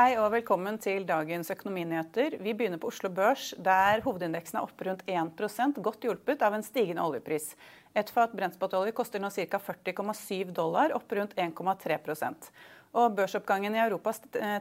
Hei 0.00 0.14
og 0.16 0.30
velkommen 0.32 0.78
til 0.80 1.02
dagens 1.04 1.50
økonominyheter. 1.52 2.38
Vi 2.40 2.54
begynner 2.56 2.80
på 2.80 2.88
Oslo 2.88 3.10
Børs, 3.12 3.50
der 3.60 4.00
hovedindeksen 4.00 4.56
er 4.56 4.64
oppe 4.64 4.86
rundt 4.86 5.02
1% 5.04 5.80
godt 5.84 6.06
hjulpet 6.06 6.40
av 6.46 6.54
en 6.56 6.62
stigende 6.64 7.04
oljepris. 7.04 7.50
Et 7.92 8.08
fat 8.08 8.32
brentspotolje 8.32 8.94
koster 8.96 9.20
nå 9.20 9.28
ca. 9.34 9.58
40,7 9.60 10.54
dollar, 10.56 10.94
opp 10.96 11.12
rundt 11.12 11.34
1,3% 11.36 12.48
og 12.96 13.18
Børsoppgangen 13.18 13.76
i 13.76 13.82
Europa 13.82 14.14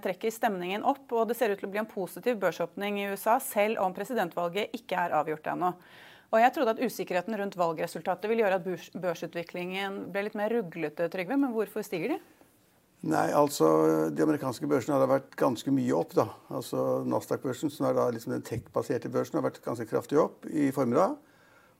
trekker 0.03 0.33
stemningen 0.35 0.83
opp, 0.83 1.05
og 1.15 1.29
det 1.29 1.37
ser 1.39 1.53
ut 1.53 1.61
til 1.61 1.69
å 1.69 1.71
bli 1.71 1.79
en 1.85 1.87
positiv 1.93 2.35
børsåpning 2.41 2.99
i 2.99 3.07
USA, 3.13 3.37
selv 3.39 3.79
om 3.85 3.95
presidentvalget 3.95 4.75
ikke 4.75 5.05
er 5.05 5.15
avgjort 5.21 5.47
ennå. 5.53 5.71
Og 6.33 6.43
jeg 6.43 6.55
trodde 6.57 6.75
at 6.75 6.83
usikkerheten 6.83 7.39
rundt 7.39 7.55
valgresultatet 7.55 8.27
ville 8.27 8.43
gjøre 8.43 8.59
at 8.59 8.91
børsutviklingen 9.07 10.03
ble 10.11 10.27
litt 10.27 10.35
mer 10.35 10.51
ruglete, 10.51 11.07
Trygve, 11.07 11.39
men 11.39 11.55
hvorfor 11.55 11.87
stiger 11.87 12.17
de? 12.17 12.19
Nei, 13.07 13.29
altså 13.31 13.67
De 14.11 14.23
amerikanske 14.25 14.67
børsene 14.67 14.97
har 14.99 15.07
vært 15.07 15.35
ganske 15.39 15.71
mye 15.71 15.95
opp. 15.95 16.13
da. 16.17 16.25
Altså 16.51 17.03
Nasdaq-børsen, 17.07 17.71
som 17.71 17.87
er 17.87 17.95
da 17.95 18.09
liksom 18.11 18.33
den 18.33 18.43
tech-baserte 18.43 19.09
børsen, 19.09 19.39
har 19.39 19.45
vært 19.45 19.61
ganske 19.63 19.87
kraftig 19.87 20.19
opp 20.19 20.45
i 20.51 20.67
formiddag. 20.75 21.15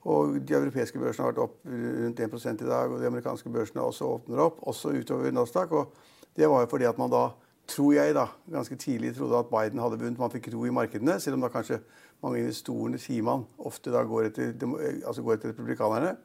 Og 0.08 0.38
de 0.40 0.56
europeiske 0.56 1.00
børsene 1.00 1.26
har 1.26 1.34
vært 1.34 1.44
opp 1.44 1.58
rundt 1.68 2.20
1% 2.24 2.64
i 2.64 2.70
dag. 2.70 2.92
Og 2.92 3.02
de 3.02 3.10
amerikanske 3.12 3.52
børsene 3.52 3.84
også 3.84 4.08
åpner 4.08 4.40
opp, 4.46 4.64
også 4.64 4.94
utover 4.96 5.32
Nasdaq. 5.36 5.76
Og 5.76 5.92
det 6.40 6.48
var 6.48 6.64
jo 6.64 6.72
fordi 6.72 6.88
at 6.88 6.98
man 6.98 7.12
da, 7.12 7.26
tror 7.68 7.92
jeg, 7.94 8.16
da, 8.16 8.30
ganske 8.52 8.80
tidlig 8.80 9.12
trodde 9.18 9.44
at 9.44 9.52
Biden 9.52 9.84
hadde 9.84 10.00
vunnet. 10.00 10.20
Man 10.20 10.32
fikk 10.32 10.54
ro 10.54 10.64
i 10.66 10.72
markedene, 10.72 11.20
selv 11.20 11.36
om 11.36 11.44
da 11.44 11.52
kanskje 11.52 11.82
mange 12.24 12.40
investorene, 12.40 12.98
sier 12.98 13.28
man, 13.28 13.44
ofte 13.60 13.92
da 13.92 14.06
går 14.08 14.32
etter, 14.32 14.56
altså 15.04 15.22
går 15.22 15.36
etter 15.36 15.52
republikanerne. 15.52 16.16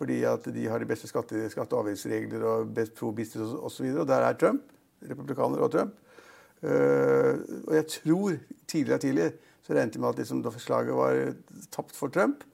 Fordi 0.00 0.22
at 0.24 0.46
de 0.48 0.62
har 0.72 0.80
de 0.80 0.88
beste 0.88 1.08
skatte, 1.10 1.36
og 1.60 1.74
avgiftsregler 1.82 2.44
og 2.48 2.70
best 2.74 2.94
pro 2.96 3.10
business 3.12 3.52
osv. 3.52 3.90
Og, 3.92 3.98
og 4.00 4.08
der 4.08 4.24
er 4.24 4.38
Trump. 4.40 4.62
Republikaner 5.04 5.60
og 5.60 5.72
Trump. 5.72 5.92
Uh, 6.60 7.40
og 7.68 7.74
jeg 7.74 7.86
tror 7.88 8.34
tidligere 8.68 8.98
og 8.98 9.00
tidlig 9.00 9.28
så 9.64 9.72
regnet 9.72 9.94
jeg 9.96 10.00
med 10.02 10.08
at 10.08 10.18
liksom, 10.20 10.42
forslaget 10.44 10.96
var 10.96 11.34
tapt 11.72 11.96
for 11.96 12.08
Trump. 12.12 12.44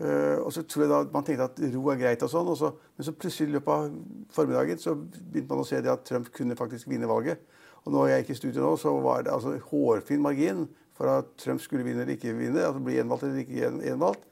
Uh, 0.00 0.40
og 0.40 0.52
så 0.52 0.64
tror 0.64 0.82
jeg 0.82 0.90
da 0.90 1.00
man 1.12 1.24
tenkte 1.24 1.48
at 1.48 1.60
ro 1.74 1.86
er 1.92 2.00
greit 2.00 2.24
og 2.24 2.32
sånn. 2.32 2.48
Og 2.48 2.56
så, 2.60 2.72
men 2.96 3.08
så 3.08 3.16
plutselig 3.16 3.50
i 3.50 3.54
løpet 3.58 3.72
av 3.72 4.32
formiddagen 4.32 4.80
så 4.80 4.96
begynte 4.96 5.48
man 5.52 5.64
å 5.64 5.68
se 5.68 5.80
det 5.84 5.92
at 5.92 6.04
Trump 6.08 6.32
kunne 6.36 6.56
faktisk 6.56 6.88
vinne 6.88 7.08
valget. 7.08 7.44
Og 7.84 7.92
når 7.92 8.10
jeg 8.10 8.24
gikk 8.24 8.34
i 8.34 8.38
studio 8.40 8.64
nå, 8.64 8.74
så 8.80 8.92
var 9.04 9.24
det 9.24 9.32
altså 9.32 9.56
hårfin 9.70 10.24
margin 10.24 10.66
for 10.96 11.12
at 11.12 11.28
Trump 11.40 11.60
skulle 11.64 11.84
vinne 11.84 12.04
eller 12.04 12.16
ikke 12.16 12.36
vinne. 12.36 12.64
Altså 12.64 12.82
bli 12.84 12.96
gjenvalgt 12.98 13.28
eller 13.28 13.44
ikke 13.44 13.70
gjenvalgt. 13.84 14.26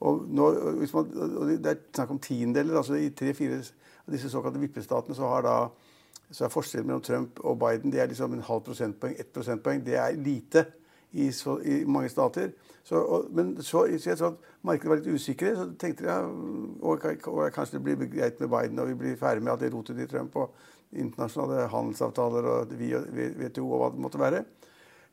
Og, 0.00 0.24
nå, 0.28 0.50
man, 0.92 1.10
og 1.38 1.48
Det 1.48 1.70
er 1.70 1.82
snakk 1.94 2.10
om 2.10 2.18
tiendeler. 2.18 2.76
altså 2.76 2.94
I 2.94 3.10
tre-fire 3.10 3.60
av 4.06 4.12
disse 4.12 4.30
såkalte 4.30 4.60
vippestatene 4.60 5.16
så, 5.16 5.28
har 5.28 5.42
da, 5.46 5.56
så 6.30 6.44
er 6.44 6.52
forskjellen 6.52 6.86
mellom 6.86 7.02
Trump 7.02 7.40
og 7.44 7.58
Biden 7.58 7.92
det 7.92 8.00
er 8.00 8.10
liksom 8.10 8.32
en 8.32 8.44
halv 8.44 8.64
prosentpoeng, 8.66 9.14
ett 9.18 9.32
prosentpoeng. 9.32 9.84
Det 9.86 9.96
er 9.96 10.16
lite 10.16 10.66
i, 11.12 11.30
så, 11.32 11.58
i 11.62 11.84
mange 11.84 12.08
stater. 12.08 12.52
Så, 12.84 13.00
og, 13.00 13.30
men 13.32 13.54
så, 13.62 13.86
så 13.98 14.10
jeg 14.10 14.18
så 14.18 14.32
at 14.32 14.50
markedet 14.62 14.90
var 14.90 15.00
litt 15.00 15.14
usikre. 15.14 15.54
Så 15.56 15.70
tenkte 15.80 16.08
jeg 16.08 16.24
og, 16.82 17.06
kanskje 17.54 17.78
det 17.78 17.84
blir 17.84 18.10
greit 18.12 18.40
med 18.40 18.50
Biden, 18.52 18.78
og 18.82 18.90
vi 18.90 18.98
blir 19.00 19.16
ferdig 19.20 19.44
med 19.44 19.54
alt 19.54 19.64
det 19.64 19.72
rotet 19.72 19.96
til 19.96 20.10
Trump 20.10 20.36
og 20.36 20.52
internasjonale 20.92 21.68
handelsavtaler 21.72 22.50
og 22.50 22.74
WTO 22.76 23.64
og 23.64 23.80
hva 23.80 23.90
det 23.94 24.04
måtte 24.04 24.20
være. 24.20 24.44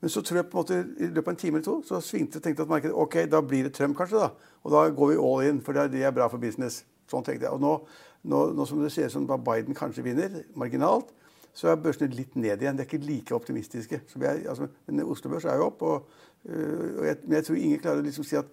Men 0.02 0.10
så 0.10 0.22
tror 0.26 0.40
jeg 0.40 0.50
på 0.50 0.58
en 0.58 0.62
måte 0.64 0.78
i 0.98 1.08
løpet 1.12 1.28
av 1.28 1.34
en 1.36 1.40
time 1.44 1.60
eller 1.60 1.66
to 1.66 1.76
så 1.86 2.00
svingte 2.02 2.40
jeg 2.40 2.46
tenkte 2.48 2.66
at 2.66 2.72
markedet 2.72 2.98
ok, 2.98 3.18
da 3.30 3.42
blir 3.46 3.68
det 3.68 3.74
Trump 3.78 3.98
kanskje. 3.98 4.18
da. 4.18 4.30
Og 4.64 4.74
da 4.74 4.86
går 4.90 5.12
vi 5.12 5.18
all 5.22 5.50
in, 5.50 5.62
for 5.62 5.78
det 5.78 6.02
er 6.02 6.16
bra 6.16 6.28
for 6.30 6.42
business. 6.42 6.82
Sånn 7.10 7.26
tenkte 7.26 7.46
jeg. 7.46 7.54
Og 7.54 7.62
nå, 7.62 7.76
nå, 8.24 8.40
nå 8.58 8.66
som 8.66 8.82
det 8.82 8.92
ser 8.94 9.12
ut 9.12 9.14
som 9.14 9.28
Biden 9.30 9.78
kanskje 9.78 10.06
vinner, 10.06 10.42
marginalt, 10.58 11.14
så 11.54 11.70
er 11.70 11.82
børsene 11.84 12.16
litt 12.16 12.34
ned 12.40 12.64
igjen. 12.64 12.78
De 12.80 12.86
er 12.86 12.88
ikke 12.88 13.06
like 13.06 13.36
optimistiske. 13.36 14.02
Er, 14.22 14.42
altså, 14.50 14.70
men 14.88 15.04
Oslo 15.06 15.30
Børs 15.34 15.46
er 15.46 15.60
jo 15.60 15.68
opp. 15.68 15.82
Og, 15.86 16.10
øh, 16.46 17.00
og 17.02 17.06
jeg, 17.06 17.18
men 17.26 17.38
jeg 17.38 17.48
tror 17.48 17.62
ingen 17.62 17.84
klarer 17.84 18.02
å 18.02 18.08
liksom 18.08 18.26
si 18.26 18.40
at 18.40 18.50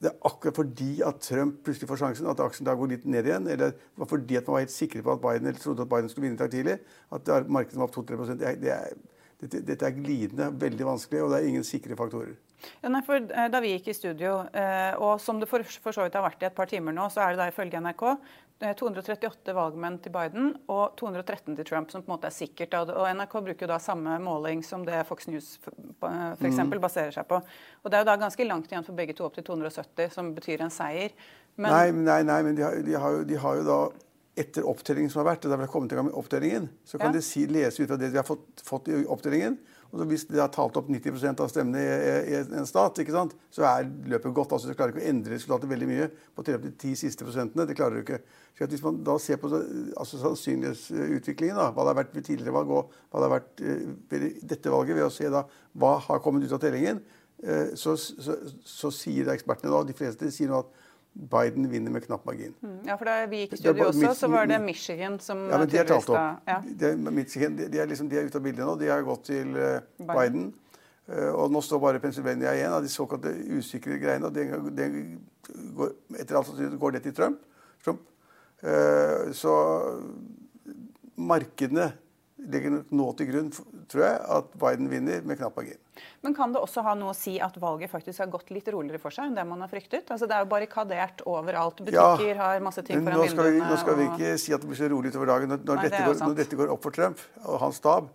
det 0.00 0.08
er 0.08 0.22
akkurat 0.24 0.56
fordi 0.56 1.02
at 1.04 1.18
Trump 1.20 1.58
plutselig 1.64 1.88
får 1.90 1.98
sjansen, 2.00 2.28
at 2.32 2.40
aksjen 2.40 2.64
da 2.64 2.72
går 2.74 2.94
litt 2.94 3.02
ned 3.04 3.28
igjen. 3.28 3.46
Eller 3.52 3.74
fordi 4.08 4.38
at 4.40 4.48
man 4.48 4.56
var 4.56 4.64
helt 4.64 4.72
sikre 4.72 5.04
på 5.04 5.12
at 5.12 5.22
Biden 5.22 5.50
eller 5.50 5.60
trodde 5.60 5.84
at 5.84 5.92
Biden 5.92 6.08
skulle 6.08 6.26
vinne 6.26 6.38
i 6.38 6.40
dag 6.40 6.50
tidlig. 6.54 6.78
At 7.12 7.28
markedet 7.46 7.82
var 7.82 7.90
opp 7.90 7.98
2-3 7.98 8.38
det, 8.40 8.54
det 8.64 8.72
er 8.78 8.96
dette, 9.40 9.62
dette, 9.64 9.88
er 9.88 9.96
glidende, 9.96 10.50
veldig 10.60 10.86
vanskelig, 10.92 11.24
og 11.24 11.32
det 11.32 11.40
er 11.40 11.48
ingen 11.48 11.66
sikre 11.66 11.96
faktorer. 11.98 12.36
Ja, 12.82 12.90
nei, 12.92 13.00
for 13.06 13.16
eh, 13.16 13.48
Da 13.52 13.60
vi 13.64 13.72
gikk 13.72 13.88
i 13.88 13.96
studio, 13.96 14.42
eh, 14.52 14.92
og 15.00 15.16
som 15.22 15.40
det 15.40 15.48
for, 15.48 15.64
for, 15.64 15.96
så 15.96 16.04
vidt 16.04 16.18
har 16.18 16.26
vært 16.26 16.44
i 16.44 16.48
et 16.50 16.56
par 16.56 16.68
timer 16.68 16.92
nå, 16.96 17.08
så 17.12 17.24
er 17.24 17.32
det 17.32 17.40
da 17.40 17.48
ifølge 17.48 17.80
NRK 17.80 18.04
238 18.60 19.48
eh, 19.48 19.56
valgmenn 19.56 19.96
til 20.04 20.12
Biden 20.12 20.50
og 20.68 20.98
213 21.00 21.56
til 21.56 21.68
Trump, 21.70 21.88
som 21.92 22.04
på 22.04 22.10
en 22.10 22.14
måte 22.18 22.28
er 22.28 22.36
sikkert. 22.36 22.76
Og 22.92 23.06
NRK 23.16 23.38
bruker 23.46 23.64
jo 23.64 23.70
da 23.72 23.80
samme 23.80 24.18
måling 24.20 24.60
som 24.66 24.84
det 24.84 25.00
Fox 25.08 25.30
News 25.32 25.54
f.eks. 25.64 26.44
eksempel 26.50 26.82
baserer 26.82 27.16
seg 27.16 27.28
på. 27.30 27.40
Og 27.40 27.88
Det 27.88 27.96
er 27.96 28.04
jo 28.04 28.10
da 28.10 28.18
ganske 28.20 28.48
langt 28.48 28.68
igjen 28.68 28.84
for 28.84 28.98
begge 28.98 29.16
to, 29.16 29.24
opp 29.24 29.40
til 29.40 29.48
270, 29.48 30.12
som 30.12 30.34
betyr 30.36 30.66
en 30.66 30.74
seier. 30.74 31.16
Men, 31.56 31.72
nei, 31.72 31.88
nei, 31.96 32.20
nei, 32.28 32.40
men 32.44 32.60
de 32.60 32.64
har, 32.64 32.76
de 32.84 33.00
har, 33.00 33.16
jo, 33.16 33.24
de 33.28 33.40
har 33.40 33.60
jo 33.60 33.66
da 33.66 33.80
etter 34.40 34.66
opptellingen 34.68 35.12
som 35.12 35.22
har 35.22 35.32
vært, 35.32 35.44
og 35.44 35.52
det 35.52 35.58
har 35.60 35.70
kommet 35.70 35.92
i 35.92 35.98
gang 35.98 36.08
med 36.08 36.16
opptellingen, 36.18 36.70
så 36.88 36.98
kan 37.00 37.12
ja. 37.12 37.18
de 37.18 37.24
si, 37.24 37.44
lese 37.50 37.82
ut 37.82 37.92
av 37.92 38.00
det 38.00 38.10
de 38.12 38.20
har 38.20 38.26
fått, 38.26 38.64
fått 38.66 38.90
i 38.92 39.02
opptellingen. 39.04 39.58
Og 39.90 40.04
hvis 40.06 40.22
de 40.28 40.38
har 40.38 40.52
talt 40.54 40.76
opp 40.78 40.86
90% 40.92 41.40
av 41.42 41.48
stemmene 41.50 41.80
i, 41.82 42.10
i, 42.30 42.36
en 42.38 42.68
stat, 42.68 43.00
ikke 43.02 43.14
sant, 43.14 43.32
så 43.50 43.64
er 43.66 43.88
løpet 44.12 44.34
godt. 44.36 44.54
altså 44.54 44.70
Du 44.70 44.76
klarer 44.78 44.94
ikke 44.94 45.02
å 45.02 45.08
endre 45.10 45.34
resultatet 45.34 45.72
veldig 45.72 45.88
mye 45.90 46.06
på 46.36 46.44
de 46.46 46.74
ti 46.78 46.92
siste 46.98 47.26
prosentene. 47.26 47.66
det 47.66 47.74
klarer 47.78 47.98
du 47.98 48.04
ikke. 48.04 48.20
Så 48.54 48.68
Hvis 48.70 48.84
man 48.84 49.00
da 49.06 49.16
ser 49.18 49.40
på 49.42 49.50
altså, 49.50 50.20
sannsynlighetsutviklingen, 50.22 51.58
da, 51.58 51.72
hva 51.74 51.86
det 51.86 51.94
har 51.94 52.00
vært 52.04 52.14
ved 52.14 52.28
tidligere 52.28 52.54
valg 52.54 52.70
og 52.76 52.94
hva 53.10 53.18
det 53.18 53.26
har 53.26 53.34
vært 53.34 53.64
uh, 53.66 53.88
ved 54.12 54.28
dette 54.52 54.74
valget, 54.76 55.00
ved 55.00 55.08
å 55.08 55.14
se 55.14 55.32
da 55.32 55.42
hva 55.80 55.96
har 56.06 56.22
kommet 56.22 56.46
ut 56.46 56.54
av 56.54 56.62
tellingen, 56.62 57.02
så, 57.40 57.94
så, 57.96 58.20
så, 58.20 58.34
så, 58.68 58.90
sier 58.92 59.30
ekspertene 59.32 59.72
da, 59.72 59.80
de 59.88 59.96
fleste 59.96 60.28
sier 60.34 60.50
nå 60.50 60.58
at 60.60 60.88
Biden 61.12 61.70
vinner 61.70 61.90
med 61.90 62.04
knapp 62.04 62.24
margin. 62.24 62.54
Mm, 62.62 62.86
ja, 62.86 62.96
for 62.96 63.04
Da 63.04 63.26
vi 63.26 63.42
gikk 63.42 63.52
i 63.52 63.58
studio 63.60 63.88
også, 63.90 64.12
så 64.14 64.28
var 64.30 64.46
det 64.46 64.60
Michigan 64.62 65.18
som 65.20 65.42
Ja, 65.50 65.58
men 65.58 65.68
De 65.68 65.78
er 65.78 65.88
talt 65.88 66.08
opp. 66.08 66.42
Ja. 66.46 66.60
De, 66.62 66.94
Michigan, 67.10 67.56
de, 67.56 67.66
de, 67.68 67.78
er 67.78 67.86
liksom, 67.90 68.08
de, 68.08 68.18
er 68.18 68.28
ute 68.28 68.38
av 68.38 68.44
bildet 68.44 68.66
nå. 68.66 68.76
De 68.78 68.90
har 68.90 69.02
gått 69.02 69.24
til 69.26 69.56
uh, 69.56 69.80
Biden. 69.98 70.14
Biden. 70.14 70.46
Uh, 71.10 71.32
og 71.34 71.50
nå 71.50 71.62
står 71.66 71.82
bare 71.82 72.02
Pennsylvania 72.02 72.54
igjen 72.54 72.76
av 72.76 72.86
de 72.86 72.92
såkalte 72.92 73.32
usikre 73.58 73.98
greiene. 73.98 74.30
og 74.30 74.34
det, 74.34 74.46
det 74.78 74.88
går, 75.76 75.96
Etter 76.14 76.38
alt 76.38 76.46
sannsynlighet 76.46 76.80
går 76.80 76.96
det 76.96 77.02
til 77.08 77.16
Trump. 77.18 77.42
Trump. 77.82 78.06
Uh, 78.62 79.32
så 79.34 79.56
markedene 81.18 81.90
legger 82.48 82.80
nå 82.94 83.06
til 83.18 83.28
grunn, 83.28 83.48
tror 83.90 84.04
jeg, 84.04 84.18
at 84.36 84.52
Biden 84.60 84.88
vinner 84.90 85.24
med 85.26 85.38
knapp 85.40 85.56
margin. 85.58 85.78
Men 86.24 86.34
kan 86.36 86.54
det 86.54 86.62
også 86.62 86.84
ha 86.86 86.94
noe 86.96 87.12
å 87.12 87.16
si 87.16 87.34
at 87.42 87.56
valget 87.60 87.92
faktisk 87.92 88.22
har 88.22 88.30
gått 88.32 88.52
litt 88.54 88.68
roligere 88.72 89.00
for 89.02 89.14
seg 89.14 89.28
enn 89.28 89.36
det 89.36 89.44
man 89.48 89.60
har 89.64 89.70
fryktet? 89.72 90.08
Altså 90.08 90.28
Det 90.30 90.36
er 90.36 90.46
jo 90.46 90.50
barrikadert 90.52 91.24
overalt. 91.28 91.82
Butikker 91.82 92.30
ja, 92.32 92.38
har 92.40 92.62
masse 92.64 92.84
ting 92.86 93.02
foran 93.02 93.24
vinduene. 93.24 93.56
Vi, 93.58 93.64
nå 93.66 93.80
skal 93.82 93.98
vi 93.98 94.06
ikke 94.08 94.38
si 94.40 94.54
at 94.56 94.64
det 94.64 94.70
blir 94.70 94.80
så 94.80 94.88
rolig 94.92 95.12
utover 95.12 95.32
dagen 95.34 95.52
når, 95.52 95.64
når, 95.66 95.82
Nei, 95.82 95.88
dette, 95.88 96.04
går, 96.06 96.22
når 96.22 96.38
dette, 96.38 96.60
går, 96.62 96.72
opp 96.76 96.86
for 96.86 96.96
Trump 96.96 97.26
og 97.44 97.60
hans 97.64 97.82
stab. 97.82 98.08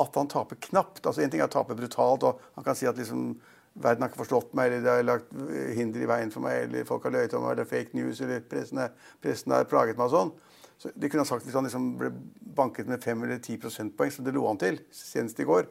At 0.00 0.16
han 0.16 0.28
taper 0.32 0.60
knapt. 0.68 1.04
altså 1.04 1.24
En 1.24 1.32
ting 1.32 1.42
er 1.42 1.48
å 1.48 1.52
tape 1.52 1.76
brutalt, 1.76 2.26
og 2.28 2.44
han 2.56 2.66
kan 2.66 2.78
si 2.78 2.88
at 2.88 3.00
liksom 3.00 3.34
verden 3.80 4.02
har 4.02 4.10
ikke 4.10 4.24
forstått 4.24 4.54
meg, 4.58 4.70
eller 4.70 4.84
det 4.84 4.92
har 4.92 5.04
lagt 5.06 5.34
hinder 5.76 6.02
i 6.02 6.08
veien 6.10 6.32
for 6.34 6.44
meg, 6.44 6.64
eller 6.66 6.86
folk 6.88 7.04
har 7.06 7.14
løyet 7.14 7.36
om 7.38 7.44
meg, 7.46 7.54
eller 7.54 7.68
fake 7.68 7.96
news, 7.96 8.20
eller 8.24 8.40
er, 8.40 8.94
pressen 9.22 9.54
har 9.54 9.68
plaget 9.70 10.00
meg 10.00 10.08
og 10.08 10.16
sånn. 10.16 10.32
Så 10.80 10.90
de 10.96 11.10
kunne 11.10 11.26
ha 11.26 11.28
sagt 11.28 11.44
Hvis 11.44 11.54
han 11.54 11.66
liksom 11.68 11.92
ble 12.00 12.08
banket 12.56 12.88
med 12.88 13.02
5 13.04 13.22
eller 13.26 13.38
10 13.38 13.60
prosentpoeng, 13.60 14.12
som 14.12 14.24
det 14.24 14.34
lå 14.34 14.46
an 14.48 14.60
til 14.60 14.80
senest 14.96 15.40
i 15.40 15.48
går, 15.48 15.68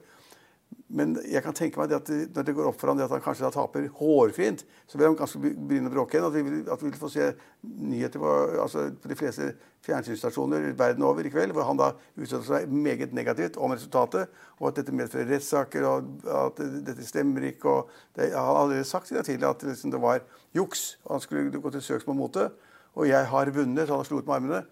Men 0.90 1.16
jeg 1.26 1.42
kan 1.46 1.54
tenke 1.54 1.80
meg 1.82 1.94
at 1.94 2.10
når 2.10 2.46
det 2.46 2.54
går 2.58 2.68
opp 2.70 2.78
for 2.82 2.90
ham 2.90 3.00
at 3.02 3.12
han 3.14 3.22
kanskje 3.22 3.46
da 3.46 3.52
taper 3.54 3.88
hårfint, 4.00 4.64
så 4.90 4.98
vil 4.98 5.08
han 5.08 5.18
kanskje 5.18 5.42
begynne 5.54 5.90
å 5.90 5.94
bråke 5.94 6.18
igjen. 6.18 6.26
At 6.28 6.36
vi, 6.36 6.44
vil, 6.46 6.60
at 6.70 6.82
vi 6.82 6.90
vil 6.90 7.00
få 7.00 7.10
se 7.14 7.28
nyheter 7.62 8.22
på, 8.22 8.34
altså 8.64 8.88
på 9.02 9.12
de 9.12 9.18
fleste 9.18 9.52
fjernsynsstasjoner 9.86 10.72
verden 10.78 11.06
over 11.06 11.26
i 11.26 11.32
kveld, 11.34 11.54
hvor 11.58 11.68
han 11.70 11.80
da 11.80 11.92
utsetter 12.18 12.46
seg 12.48 12.74
meget 12.74 13.14
negativt 13.18 13.58
om 13.62 13.74
resultatet, 13.74 14.34
og 14.58 14.72
at 14.72 14.82
dette 14.82 14.96
medfører 14.98 15.30
rettssaker, 15.30 15.86
og 15.90 16.30
at 16.44 16.62
dette 16.90 17.06
stemmer 17.08 17.46
ikke. 17.52 17.70
og 17.70 17.94
det, 18.18 18.32
Han 18.34 18.50
hadde 18.50 18.66
allerede 18.66 18.90
sagt 18.90 19.10
tidligere 19.10 19.30
tidlig 19.30 19.50
at 19.50 19.68
liksom, 19.70 19.94
det 19.94 20.02
var 20.06 20.26
juks, 20.58 21.00
og 21.06 21.18
han 21.18 21.26
skulle 21.26 21.62
gå 21.62 21.74
til 21.74 21.86
søksmål 21.86 22.18
mot 22.18 22.34
det. 22.34 22.50
Og 22.98 23.10
jeg 23.10 23.30
har 23.30 23.54
vunnet. 23.54 23.88
så 23.88 23.94
Han 23.94 24.04
har 24.04 24.10
slått 24.10 24.30
med 24.30 24.36
armene. 24.36 24.64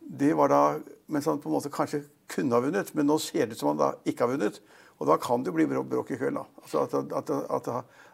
Det 0.00 0.32
var 0.36 0.50
da 0.50 0.62
mens 1.10 1.26
han 1.26 1.40
på 1.42 1.50
en 1.50 1.56
måte 1.56 1.72
kanskje 1.72 2.04
kunne 2.30 2.54
ha 2.54 2.62
vunnet, 2.62 2.92
men 2.94 3.08
nå 3.08 3.18
ser 3.22 3.46
det 3.46 3.56
ut 3.56 3.62
som 3.62 3.72
han 3.72 3.80
da 3.80 3.90
ikke 4.08 4.26
har 4.26 4.32
vunnet. 4.34 4.60
Og 5.00 5.08
da 5.08 5.16
kan 5.20 5.42
det 5.42 5.48
jo 5.48 5.56
bli 5.56 5.66
bråk 5.66 6.12
i 6.12 6.18
kveld. 6.20 6.36
da. 6.36 6.44
Altså 6.60 6.84
at, 6.84 6.94
at, 6.94 7.30
at, 7.56 7.68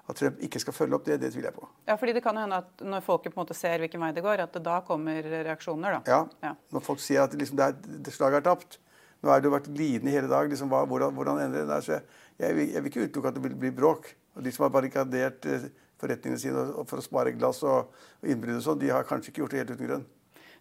at, 0.06 0.16
Trump 0.16 0.42
ikke 0.46 0.60
skal 0.62 0.74
følge 0.76 0.94
opp 0.94 1.06
det, 1.08 1.18
det 1.18 1.32
tviler 1.34 1.50
jeg 1.50 1.56
på. 1.56 1.68
Ja, 1.88 1.96
fordi 1.98 2.14
det 2.14 2.22
kan 2.22 2.38
hende 2.38 2.60
at 2.62 2.84
når 2.84 3.02
folket 3.02 3.34
på 3.34 3.40
en 3.40 3.42
måte 3.42 3.56
ser 3.58 3.82
hvilken 3.82 4.04
vei 4.04 4.12
det 4.14 4.22
går, 4.22 4.44
at 4.44 4.54
det 4.54 4.62
da 4.68 4.78
kommer 4.86 5.26
reaksjoner, 5.26 5.98
da. 5.98 6.00
Ja. 6.06 6.20
ja. 6.46 6.52
Når 6.76 6.84
folk 6.86 7.02
sier 7.02 7.24
at 7.24 7.34
liksom, 7.34 7.58
det, 7.58 7.72
er, 7.72 7.96
det 8.06 8.14
slaget 8.14 8.38
er 8.38 8.46
tapt. 8.46 8.78
Nå 9.18 9.32
har 9.32 9.42
det 9.42 9.50
jo 9.50 9.56
vært 9.56 9.66
lidende 9.74 10.14
hele 10.14 10.30
dag. 10.30 10.46
liksom, 10.52 10.70
hva, 10.70 10.84
hvordan, 10.86 11.14
hvordan 11.16 11.42
endrer 11.42 11.66
det 11.66 11.72
der? 11.72 11.82
Så 11.82 11.96
jeg, 11.96 12.06
jeg, 12.38 12.58
vil, 12.60 12.70
jeg, 12.70 12.84
vil 12.84 12.92
ikke 12.92 13.08
utelukke 13.08 13.32
at 13.32 13.40
det 13.40 13.44
vil 13.48 13.58
bli 13.66 13.74
bråk. 13.74 14.12
Og 14.36 14.46
De 14.46 14.52
som 14.54 14.68
har 14.68 14.74
barrikadert 14.78 15.50
eh, 15.50 15.66
forretningene 15.98 16.38
sine 16.38 16.66
for 16.86 17.00
å 17.00 17.04
spare 17.04 17.34
glass 17.34 17.64
og, 17.66 17.90
og 18.22 18.30
innbrudd 18.30 18.60
og 18.60 18.66
sånn, 18.68 18.78
de 18.78 18.94
har 18.94 19.08
kanskje 19.08 19.32
ikke 19.32 19.42
gjort 19.42 19.56
det 19.56 19.64
helt 19.64 19.74
uten 19.74 19.88
grunn. 19.88 20.06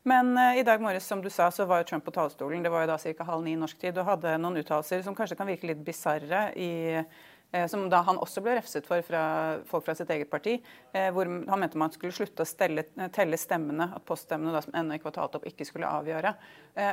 Men 0.08 0.38
uh, 0.38 0.58
i 0.58 0.64
dag 0.64 0.82
morges 0.82 1.08
som 1.08 1.22
du 1.22 1.30
sa, 1.30 1.52
så 1.52 1.66
var 1.66 1.84
Trump 1.84 2.06
på 2.06 2.12
talerstolen. 2.14 2.64
Det 2.64 2.70
var 2.70 2.84
jo 2.84 2.92
da 2.92 2.98
ca. 3.02 3.26
halv 3.26 3.44
ni 3.44 3.56
norsk 3.58 3.80
tid. 3.82 3.98
Og 3.98 4.06
hadde 4.06 4.36
noen 4.38 4.62
uttalelser 4.62 5.02
som 5.02 5.16
kanskje 5.18 5.38
kan 5.40 5.50
virke 5.50 5.66
litt 5.66 5.82
bisarre. 5.82 6.52
Uh, 6.54 7.66
som 7.72 7.88
da 7.90 8.02
han 8.06 8.20
også 8.22 8.44
ble 8.44 8.58
refset 8.58 8.86
for 8.86 9.02
fra 9.06 9.24
folk 9.70 9.86
fra 9.88 9.96
sitt 9.98 10.12
eget 10.14 10.30
parti. 10.30 10.60
Uh, 10.94 11.10
hvor 11.16 11.26
han 11.26 11.64
mente 11.64 11.82
man 11.82 11.94
skulle 11.96 12.14
slutte 12.14 12.46
å 12.46 12.50
stelle, 12.50 12.86
telle 13.18 13.40
stemmene, 13.42 13.90
at 13.98 14.06
poststemmene 14.06 14.54
da, 14.54 14.62
som 14.62 14.78
ennå 14.78 15.00
ikke 15.00 15.10
var 15.10 15.18
talt 15.18 15.40
opp, 15.40 15.50
ikke 15.50 15.66
skulle 15.66 15.90
avgjøre. 15.90 16.36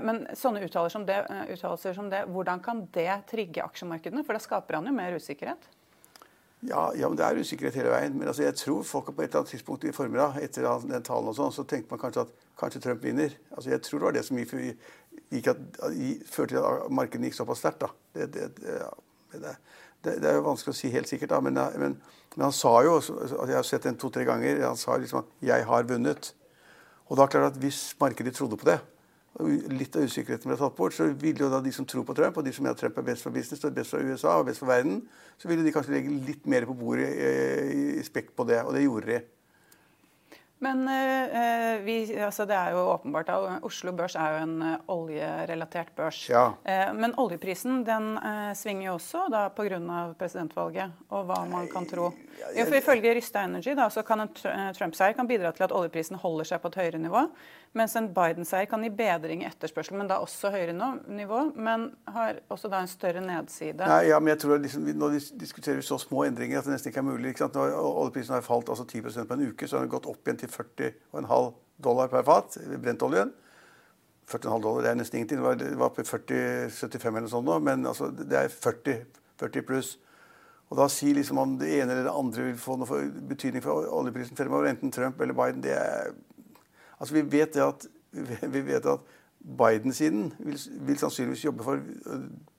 men 0.09 0.25
sånne 0.39 0.65
uttalelser 0.65 0.97
som, 0.97 1.95
som 2.01 2.09
det, 2.09 2.25
hvordan 2.33 2.65
kan 2.65 2.87
det 2.97 3.11
trigge 3.29 3.65
aksjemarkedene? 3.67 4.25
For 4.25 4.39
da 4.39 4.41
skaper 4.41 4.81
han 4.81 4.89
jo 4.89 4.97
mer 4.97 5.21
usikkerhet. 5.21 5.69
Ja, 6.69 6.93
ja, 6.95 7.09
men 7.09 7.19
det 7.19 7.25
er 7.27 7.41
usikkerhet 7.43 7.75
hele 7.75 7.91
veien. 7.91 8.15
Men 8.19 8.29
altså, 8.31 8.45
jeg 8.45 8.55
tror 8.55 8.83
folk 8.87 9.09
på 9.11 9.23
et 9.23 9.31
eller 9.33 9.41
annet 9.41 9.51
tidspunkt 9.51 9.85
i 9.85 9.93
formiddag 9.95 10.39
etter 10.43 10.69
den 10.87 11.03
talen 11.03 11.31
og 11.33 11.35
sånn, 11.35 11.55
så 11.55 11.65
tenkte 11.67 11.91
man 11.91 11.99
kanskje 11.99 12.23
at 12.23 12.35
kanskje 12.61 12.83
Trump 12.85 13.03
vinner. 13.03 13.35
Altså, 13.51 13.73
jeg 13.73 13.83
tror 13.83 13.99
det 13.99 14.07
var 14.07 14.15
det 14.15 14.25
som 14.29 14.39
gikk, 14.39 14.53
gikk 15.33 15.49
at, 15.51 15.65
førte 16.31 16.55
til 16.55 16.61
at 16.63 16.93
markedene 16.95 17.27
gikk 17.31 17.41
såpass 17.41 17.65
sterkt. 17.65 17.89
Det, 18.15 18.29
det, 18.37 18.47
ja, 18.69 18.93
det, 19.35 19.57
det, 20.05 20.29
er 20.29 20.39
jo 20.39 20.47
vanskelig 20.47 20.77
å 20.77 20.79
si 20.79 20.93
helt 20.95 21.11
sikkert, 21.11 21.33
da. 21.35 21.43
Men, 21.43 21.59
men, 21.83 21.99
men 22.37 22.47
han 22.47 22.55
sa 22.55 22.77
jo 22.87 23.01
altså, 23.01 23.43
Jeg 23.51 23.59
har 23.59 23.67
sett 23.67 23.91
den 23.91 23.99
to-tre 23.99 24.29
ganger. 24.29 24.63
Han 24.69 24.79
sa 24.79 25.01
liksom 25.03 25.25
at 25.25 25.35
'jeg 25.43 25.67
har 25.67 25.91
vunnet'. 25.91 26.33
Og 27.11 27.19
da 27.19 27.27
klart 27.27 27.53
at 27.53 27.59
hvis 27.61 27.97
markedet 28.01 28.35
trodde 28.35 28.57
på 28.57 28.71
det, 28.71 28.79
litt 29.41 29.97
av 29.97 30.05
usikkerheten 30.05 30.51
ble 30.51 30.59
tatt 30.61 30.77
bort, 30.77 30.95
så 30.97 31.09
ville 31.09 31.45
jo 31.45 31.51
da 31.53 31.63
de 31.65 31.73
som 31.73 31.87
tror 31.89 32.05
på 32.09 32.17
Trump, 32.17 32.37
og 32.37 32.45
de 32.45 32.53
som 32.53 32.67
mener 32.67 32.77
Trump 32.79 32.99
er 33.01 33.07
best 33.07 33.25
for 33.25 33.35
business, 33.35 33.65
og 33.65 33.77
best 33.77 33.95
for 33.95 34.05
USA 34.05 34.39
og 34.39 34.49
best 34.51 34.61
for 34.61 34.69
verden, 34.69 35.01
så 35.41 35.49
ville 35.49 35.65
de 35.65 35.73
kanskje 35.75 35.97
legge 35.97 36.17
litt 36.29 36.49
mer 36.51 36.69
på 36.69 36.77
bordet 36.77 37.09
eh, 37.09 37.71
i 38.01 38.05
spekk 38.05 38.35
på 38.37 38.47
det. 38.49 38.61
Og 38.67 38.77
det 38.77 38.85
gjorde 38.85 39.09
de. 39.15 39.23
Men 40.63 40.85
eh, 40.89 41.81
vi, 41.83 41.95
altså 42.23 42.45
det 42.47 42.55
er 42.55 42.77
jo 42.77 42.85
åpenbart 42.93 43.33
at 43.35 43.65
Oslo 43.67 43.91
Børs 43.99 44.15
er 44.15 44.37
jo 44.37 44.43
en 44.45 44.53
eh, 44.63 44.85
oljerelatert 44.95 45.91
børs. 45.97 46.21
Ja. 46.31 46.45
Eh, 46.63 46.93
men 46.95 47.17
oljeprisen 47.19 47.81
den 47.83 48.13
eh, 48.21 48.53
svinger 48.55 48.87
jo 48.87 48.93
også 48.95 49.25
da 49.33 49.49
pga. 49.51 49.81
presidentvalget 50.21 50.95
og 51.11 51.27
hva 51.27 51.41
man 51.51 51.67
kan 51.73 51.89
tro. 51.91 52.13
Jo, 52.55 52.69
for 52.69 52.79
Ifølge 52.79 53.17
Rysta 53.19 53.43
Energy 53.43 53.75
da, 53.75 53.89
så 53.91 54.07
kan 54.07 54.23
en 54.23 54.31
eh, 54.31 54.71
Trump-seier 54.79 55.19
bidra 55.27 55.51
til 55.51 55.67
at 55.67 55.75
oljeprisen 55.75 56.23
holder 56.23 56.53
seg 56.53 56.63
på 56.63 56.71
et 56.71 56.79
høyere 56.85 57.03
nivå. 57.03 57.25
Mens 57.73 57.95
en 57.97 58.11
Biden-seier 58.13 58.67
kan 58.69 58.83
gi 58.85 58.91
bedring 58.93 59.43
i 59.43 59.47
etterspørsel, 59.49 59.97
men 59.97 60.09
da 60.11 60.19
også 60.21 60.51
høyere 60.53 60.75
nivå. 61.09 61.39
Men 61.57 61.87
har 62.13 62.43
også 62.53 62.69
da 62.73 62.83
en 62.85 62.91
større 62.91 63.23
nedside. 63.25 63.81
Nei, 63.81 64.11
ja, 64.11 64.19
men 64.21 64.35
jeg 64.35 64.43
tror 64.43 64.61
liksom, 64.61 64.91
Nå 65.01 65.09
diskuterer 65.41 65.79
vi 65.81 65.87
så 65.87 65.97
små 66.01 66.27
endringer 66.27 66.61
at 66.61 66.69
det 66.69 66.75
nesten 66.75 66.93
ikke 66.93 67.01
er 67.01 67.07
mulig. 67.09 67.33
Ikke 67.33 67.49
Når 67.55 67.73
oljeprisen 67.81 68.37
har 68.37 68.45
falt 68.45 68.69
altså 68.69 68.85
10% 68.85 69.29
på 69.29 69.39
en 69.39 69.47
uke, 69.49 69.69
så 69.69 69.79
har 69.79 69.87
den 69.87 69.95
gått 69.95 70.11
opp 70.11 70.21
igjen 70.29 70.43
til 70.43 70.53
40,5 70.53 71.49
dollar 71.89 72.13
per 72.13 72.27
fat. 72.29 72.59
Brentoljen. 72.77 73.33
40,5 74.29 74.63
dollar 74.67 74.85
det 74.85 74.91
er 74.93 74.99
nesten 75.01 75.23
ingenting. 75.23 75.41
Det 75.41 75.73
var, 75.81 75.95
på 75.97 76.05
40-75 76.05 77.09
eller 77.09 77.25
noe 77.25 77.33
sånt 77.33 77.49
nå, 77.49 77.57
men 77.65 77.89
altså, 77.89 78.11
det 78.13 78.37
er 78.37 78.53
40, 78.53 78.99
40 79.41 79.65
pluss. 79.69 79.95
Og 80.73 80.77
da 80.77 80.87
si 80.93 81.11
liksom 81.13 81.41
om 81.41 81.57
det 81.61 81.73
ene 81.79 81.93
eller 81.93 82.07
det 82.07 82.13
andre 82.17 82.47
vil 82.51 82.61
få 82.61 82.77
noe 82.81 83.01
betydning 83.29 83.65
for 83.65 83.89
oljeprisen 83.93 84.37
fremover, 84.37 84.71
enten 84.71 84.93
Trump 84.93 85.21
eller 85.21 85.37
Biden, 85.37 85.65
det 85.65 85.75
er 85.77 86.13
Altså, 87.03 87.15
vi 87.15 87.25
vet 87.33 87.57
at, 87.59 87.87
vi 88.55 88.61
vet 88.67 88.87
at 88.87 89.01
Biden-siden 89.43 90.33
vil, 90.39 90.59
vil, 90.87 90.99
sannsynligvis 90.99 91.45
jobbe 91.45 91.65
for 91.67 91.81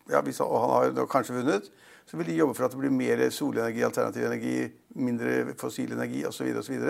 ja, 0.09 0.21
hvis, 0.21 0.37
han 0.37 0.47
har 0.47 1.05
kanskje 1.11 1.35
vunnet. 1.37 1.69
Så 2.05 2.17
vil 2.17 2.27
de 2.27 2.35
jobbe 2.35 2.55
for 2.57 2.65
at 2.65 2.71
det 2.71 2.79
blir 2.79 2.91
mer 2.91 3.29
solenergi, 3.29 3.81
alternativ 3.81 4.25
energi, 4.25 4.67
mindre 4.95 5.55
fossil 5.59 5.93
energi 5.93 6.25
osv. 6.25 6.49
osv. 6.59 6.81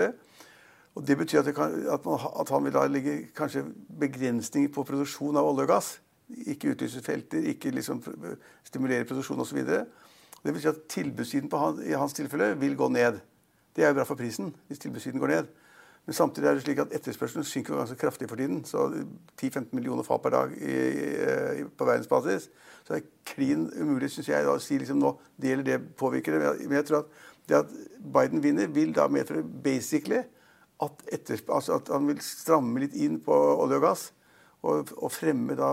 Og 0.95 1.07
Det 1.07 1.17
betyr 1.17 1.39
at, 1.39 1.45
det 1.45 1.55
kan, 1.55 1.85
at, 1.94 2.05
man, 2.05 2.19
at, 2.39 2.50
han 2.50 2.65
vil 2.65 2.73
da 2.73 2.88
legge 2.88 3.27
kanskje 3.35 3.63
begrensninger 4.00 4.73
på 4.73 4.83
produksjon 4.83 5.38
av 5.38 5.45
olje 5.45 5.67
og 5.67 5.67
gass. 5.75 6.00
Ikke 6.50 6.73
utlyse 6.73 7.01
felter, 7.05 7.45
ikke 7.53 7.69
liksom 7.69 8.01
stimulere 8.63 9.05
produksjon 9.05 9.39
osv. 9.39 9.61
Det 10.44 10.53
betyr 10.53 10.69
at 10.73 10.85
tilbudssiden 10.89 11.53
han, 11.53 11.83
i 11.85 11.94
hans 11.94 12.13
tilfelle 12.13 12.55
vil 12.59 12.75
gå 12.75 12.89
ned. 12.89 13.21
Det 13.75 13.83
er 13.83 13.94
jo 13.94 14.01
bra 14.01 14.09
for 14.09 14.17
prisen 14.17 14.55
hvis 14.67 14.81
tilbudssiden 14.81 15.21
går 15.21 15.27
ned. 15.27 15.53
Men 16.05 16.13
samtidig 16.13 16.47
er 16.50 16.57
det 16.57 16.63
slik 16.65 16.79
at 16.83 16.94
etterspørselen 16.97 17.45
synker 17.47 17.77
ganske 17.77 17.95
kraftig 17.95 18.27
for 18.29 18.35
tiden. 18.35 18.65
Så 18.67 18.89
10-15 19.41 19.69
millioner 19.71 20.03
fat 20.03 20.21
per 20.21 20.33
dag 20.35 20.55
i, 20.57 20.73
i, 21.61 21.63
på 21.77 21.85
verdensbasis. 21.88 22.50
Så 22.83 22.94
det 22.94 23.03
er 23.03 23.11
klin 23.25 23.69
umulig, 23.79 24.09
syns 24.11 24.27
jeg, 24.27 24.47
å 24.47 24.57
si 24.59 24.77
liksom 24.81 25.00
nå 25.00 25.13
det 25.39 25.53
eller 25.53 25.67
det 25.67 25.77
påvirker 26.00 26.35
det. 26.35 26.51
Men 26.67 26.81
jeg 26.81 26.89
tror 26.89 27.05
at 27.05 27.21
det 27.47 27.59
at 27.61 27.71
Biden 28.13 28.44
vinner, 28.44 28.67
vil 28.67 28.91
da 28.95 29.07
medføre 29.07 29.44
basically 29.63 30.19
at, 30.83 30.91
altså 31.50 31.79
at 31.79 31.91
han 31.91 32.07
vil 32.07 32.19
stramme 32.23 32.83
litt 32.83 32.95
inn 33.00 33.19
på 33.23 33.35
olje 33.35 33.79
og 33.79 33.88
gass. 33.88 34.05
Og, 34.63 34.91
og 34.97 35.11
fremme 35.11 35.55
da 35.59 35.71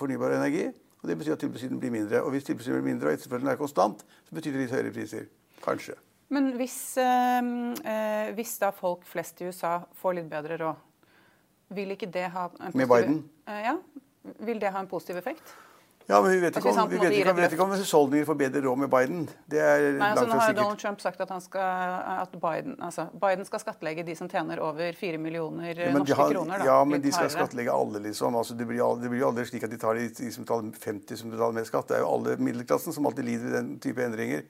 fornybar 0.00 0.36
energi. 0.36 0.68
Og 1.00 1.08
Det 1.08 1.16
betyr 1.18 1.32
at 1.32 1.40
tilbudssiden 1.40 1.80
blir 1.80 1.90
mindre. 1.90 2.22
Og 2.22 2.30
hvis 2.30 2.44
tilbudssiden 2.44 2.80
blir 2.80 2.92
mindre 2.92 3.08
og 3.08 3.16
etterspørselen 3.16 3.52
er 3.52 3.60
konstant, 3.60 4.04
så 4.28 4.36
betyr 4.36 4.52
det 4.52 4.66
litt 4.66 4.76
høyere 4.76 4.92
priser. 4.92 5.28
Kanskje. 5.64 5.96
Men 6.30 6.52
hvis, 6.58 6.96
eh, 7.02 8.34
hvis, 8.36 8.52
da 8.62 8.70
folk 8.74 9.02
flest 9.08 9.40
i 9.42 9.48
USA 9.50 9.80
får 9.98 10.20
litt 10.20 10.28
bedre 10.30 10.60
råd, 10.60 10.86
vil 11.74 11.96
ikke 11.96 12.10
det 12.10 12.28
ha 12.34 12.46
en 12.46 12.54
positiv, 12.54 12.78
Med 12.78 12.88
Biden? 12.92 13.18
Eh, 13.46 13.64
ja, 13.66 13.74
vil 14.46 14.62
det 14.62 14.70
ha 14.70 14.82
en 14.82 14.90
positiv 14.90 15.18
effekt? 15.18 15.54
Ja, 16.10 16.18
men 16.22 16.32
vi 16.32 16.40
vet 16.42 16.56
ikke 16.58 16.70
om, 16.74 16.88
vi 16.90 16.98
vet 16.98 17.12
ikke, 17.14 17.32
vet 17.38 17.52
ikke 17.54 17.62
om 17.62 17.72
husholdninger 17.78 18.26
får 18.26 18.36
bedre 18.38 18.62
råd 18.64 18.78
med 18.82 18.90
Biden. 18.90 19.20
Det 19.50 19.60
er 19.62 19.84
Nei, 19.94 20.08
altså, 20.08 20.24
Nå 20.26 20.38
har 20.40 20.54
Donald 20.58 20.80
Trump 20.80 21.02
sagt 21.02 21.20
at, 21.22 21.34
skal, 21.44 21.92
at 22.16 22.32
Biden, 22.42 22.74
altså, 22.82 23.04
Biden, 23.22 23.46
skal 23.46 23.62
skattlegge 23.62 24.02
de 24.06 24.16
som 24.18 24.30
tjener 24.30 24.58
over 24.64 24.96
4 24.98 25.20
millioner 25.22 25.70
ja, 25.70 25.92
norske 25.94 26.16
har, 26.18 26.32
kroner. 26.34 26.58
Da, 26.58 26.66
ja, 26.66 26.78
men 26.84 27.04
de 27.04 27.12
skal 27.14 27.30
skattlegge 27.30 27.74
alle, 27.74 28.02
liksom. 28.08 28.38
Altså, 28.38 28.58
det, 28.58 28.66
blir, 28.66 28.82
det 29.02 29.12
blir 29.12 29.22
jo 29.22 29.28
aldri 29.30 29.46
slik 29.52 29.68
at 29.68 29.70
de 29.70 29.78
tar 29.78 30.00
de, 30.00 30.08
de 30.18 30.32
som 30.34 30.46
betaler 30.46 30.82
50 30.82 31.22
som 31.22 31.30
betaler 31.30 31.60
mer 31.60 31.70
skatt. 31.70 31.86
Det 31.92 32.00
er 32.00 32.02
jo 32.02 32.10
alle 32.16 32.34
middelklassen 32.42 32.96
som 32.96 33.06
alltid 33.06 33.30
lider 33.30 33.52
i 33.52 33.56
den 33.60 33.70
type 33.82 34.02
endringer. 34.02 34.42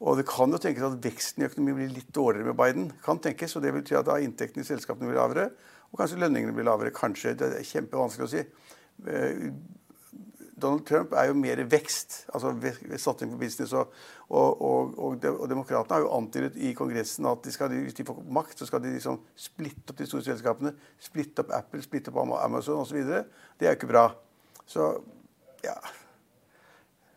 Og 0.00 0.16
det 0.16 0.24
kan 0.28 0.48
jo 0.48 0.60
tenkes 0.60 0.86
at 0.86 1.00
veksten 1.04 1.42
i 1.42 1.48
økonomien 1.50 1.76
blir 1.76 1.90
litt 1.92 2.12
dårligere 2.16 2.48
med 2.48 2.56
Biden. 2.56 2.92
kan 3.04 3.18
tenkes, 3.18 3.56
og 3.56 3.62
Det 3.62 3.72
betyr 3.72 3.98
at 3.98 4.06
da 4.06 4.16
inntektene 4.16 4.64
i 4.64 4.68
selskapene 4.68 5.10
blir 5.10 5.20
lavere, 5.20 5.50
og 5.92 5.98
kanskje 5.98 6.20
lønningene 6.20 6.54
blir 6.54 6.64
lavere. 6.64 6.90
Kanskje. 6.90 7.34
Det 7.36 7.52
er 7.58 7.66
kjempevanskelig 7.66 8.24
å 8.24 8.30
si. 8.30 8.44
Eh, 9.06 9.50
Donald 10.60 10.86
Trump 10.86 11.12
er 11.16 11.30
jo 11.30 11.36
mer 11.38 11.62
vekst, 11.68 12.26
altså 12.34 12.52
satsing 12.96 13.32
på 13.32 13.40
business. 13.40 13.72
Og, 13.72 13.92
og, 14.28 14.62
og, 14.62 14.98
og, 14.98 15.24
og 15.24 15.48
Demokratene 15.48 15.96
har 15.96 16.04
jo 16.04 16.12
antydet 16.16 16.56
i 16.56 16.72
Kongressen 16.76 17.28
at 17.30 17.44
de 17.44 17.52
skal, 17.54 17.72
hvis 17.72 17.96
de 17.96 18.06
får 18.08 18.20
makt, 18.28 18.58
så 18.60 18.68
skal 18.68 18.82
de 18.84 18.92
liksom 18.96 19.20
splitte 19.36 19.92
opp 19.92 20.00
de 20.00 20.08
store 20.08 20.26
selskapene. 20.28 20.74
Splitte 21.00 21.44
opp 21.44 21.54
Apple, 21.56 21.82
splitte 21.84 22.12
opp 22.12 22.22
Amazon 22.40 22.84
osv. 22.84 23.00
Det 23.04 23.68
er 23.68 23.74
jo 23.74 23.80
ikke 23.80 23.92
bra. 23.92 24.08
Så 24.68 24.92
ja, 25.64 25.76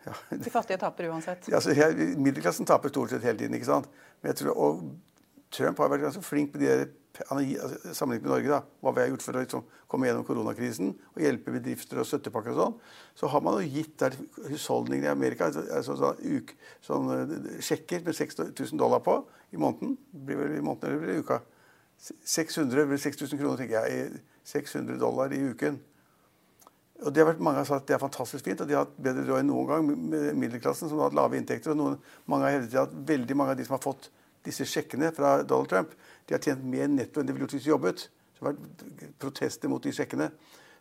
ja. 0.06 0.16
De 0.46 0.52
fattige 0.52 0.80
taper 0.82 1.10
uansett. 1.12 1.48
Ja, 1.52 1.62
jeg, 1.72 2.14
middelklassen 2.18 2.68
taper 2.70 2.92
stort 2.94 3.14
sett 3.14 3.26
hele 3.26 3.40
tiden. 3.40 3.56
ikke 3.58 3.70
sant? 3.70 3.90
Men 4.22 4.34
jeg 4.34 4.44
tror, 4.44 4.58
og 4.58 4.84
Trump 5.54 5.80
har 5.80 5.92
vært 5.94 6.08
ganske 6.08 6.26
flink 6.26 6.54
på 6.54 6.62
de 6.62 6.70
der, 6.72 6.92
altså, 7.30 7.94
sammenlignet 7.94 8.26
med 8.26 8.32
Norge, 8.32 8.50
da, 8.50 8.60
hva 8.82 8.94
vi 8.96 9.04
har 9.04 9.12
gjort 9.12 9.26
for 9.26 9.38
å 9.38 9.44
liksom, 9.44 9.66
komme 9.92 10.08
gjennom 10.10 10.26
koronakrisen 10.26 10.94
og 11.14 11.22
hjelpe 11.22 11.54
bedrifter 11.54 12.02
og 12.02 12.08
støttepakker 12.10 12.56
og 12.56 12.60
sånn, 12.60 12.78
så 13.22 13.30
har 13.30 13.44
man 13.46 13.60
jo 13.62 13.70
gitt 13.76 13.94
der 14.02 14.18
husholdningene 14.50 15.12
i 15.12 15.14
Amerika 15.14 15.52
altså, 15.52 15.98
så, 16.00 16.14
uk, 16.18 16.56
sånn, 16.84 17.12
sjekker 17.62 18.02
med 18.08 18.18
6000 18.18 18.82
dollar 18.82 19.04
på 19.06 19.20
i 19.54 19.62
måneden. 19.62 19.98
Blir 20.26 20.42
vel 20.42 20.58
i 20.58 20.66
måneden 20.66 20.98
eller 20.98 21.14
i 21.14 21.22
uka. 21.22 21.44
600 22.02 22.88
eller 22.88 23.00
6000 23.00 23.40
kroner, 23.40 23.62
tenker 23.62 23.86
jeg. 23.86 24.24
600 24.50 24.98
dollar 25.00 25.32
i 25.32 25.44
uken. 25.54 25.78
Og 27.04 27.12
det 27.14 27.24
har 27.24 27.30
vært, 27.34 27.44
Mange 27.44 27.60
har 27.60 27.68
sagt 27.68 27.84
at 27.84 27.92
det 27.92 27.96
er 27.98 28.02
fantastisk 28.02 28.46
fint, 28.48 28.62
og 28.64 28.70
de 28.70 28.76
har 28.78 28.86
hatt 28.86 28.98
bedre 29.04 29.26
råd 29.28 29.44
enn 29.44 29.50
noen 29.52 29.70
gang. 29.70 29.88
med 30.10 30.40
Middelklassen 30.40 30.90
som 30.90 31.00
har 31.00 31.12
hatt 31.12 31.20
lave 31.20 31.38
inntekter. 31.38 31.72
og 31.72 31.78
noen, 31.78 31.98
Mange 32.26 32.48
har 32.48 32.58
hevdet 32.58 32.80
at 32.80 32.96
veldig 33.08 33.36
mange 33.36 33.52
av 33.52 33.58
de 33.58 33.66
som 33.66 33.78
har 33.78 33.84
fått 33.84 34.10
disse 34.44 34.66
sjekkene 34.68 35.14
fra 35.16 35.44
Donald 35.44 35.70
Trump, 35.70 35.94
de 36.28 36.36
har 36.36 36.42
tjent 36.44 36.64
mer 36.64 36.88
netto 36.88 37.20
enn 37.20 37.28
de 37.28 37.34
ville 37.34 37.46
gjort 37.46 37.56
hvis 37.58 37.64
de 37.64 37.70
jobbet. 37.70 38.08
Så 38.34 38.40
det 38.40 38.48
har 38.48 38.54
vært 38.54 39.20
protester 39.20 39.72
mot 39.72 39.84
de 39.84 39.92
sjekkene. 39.92 40.32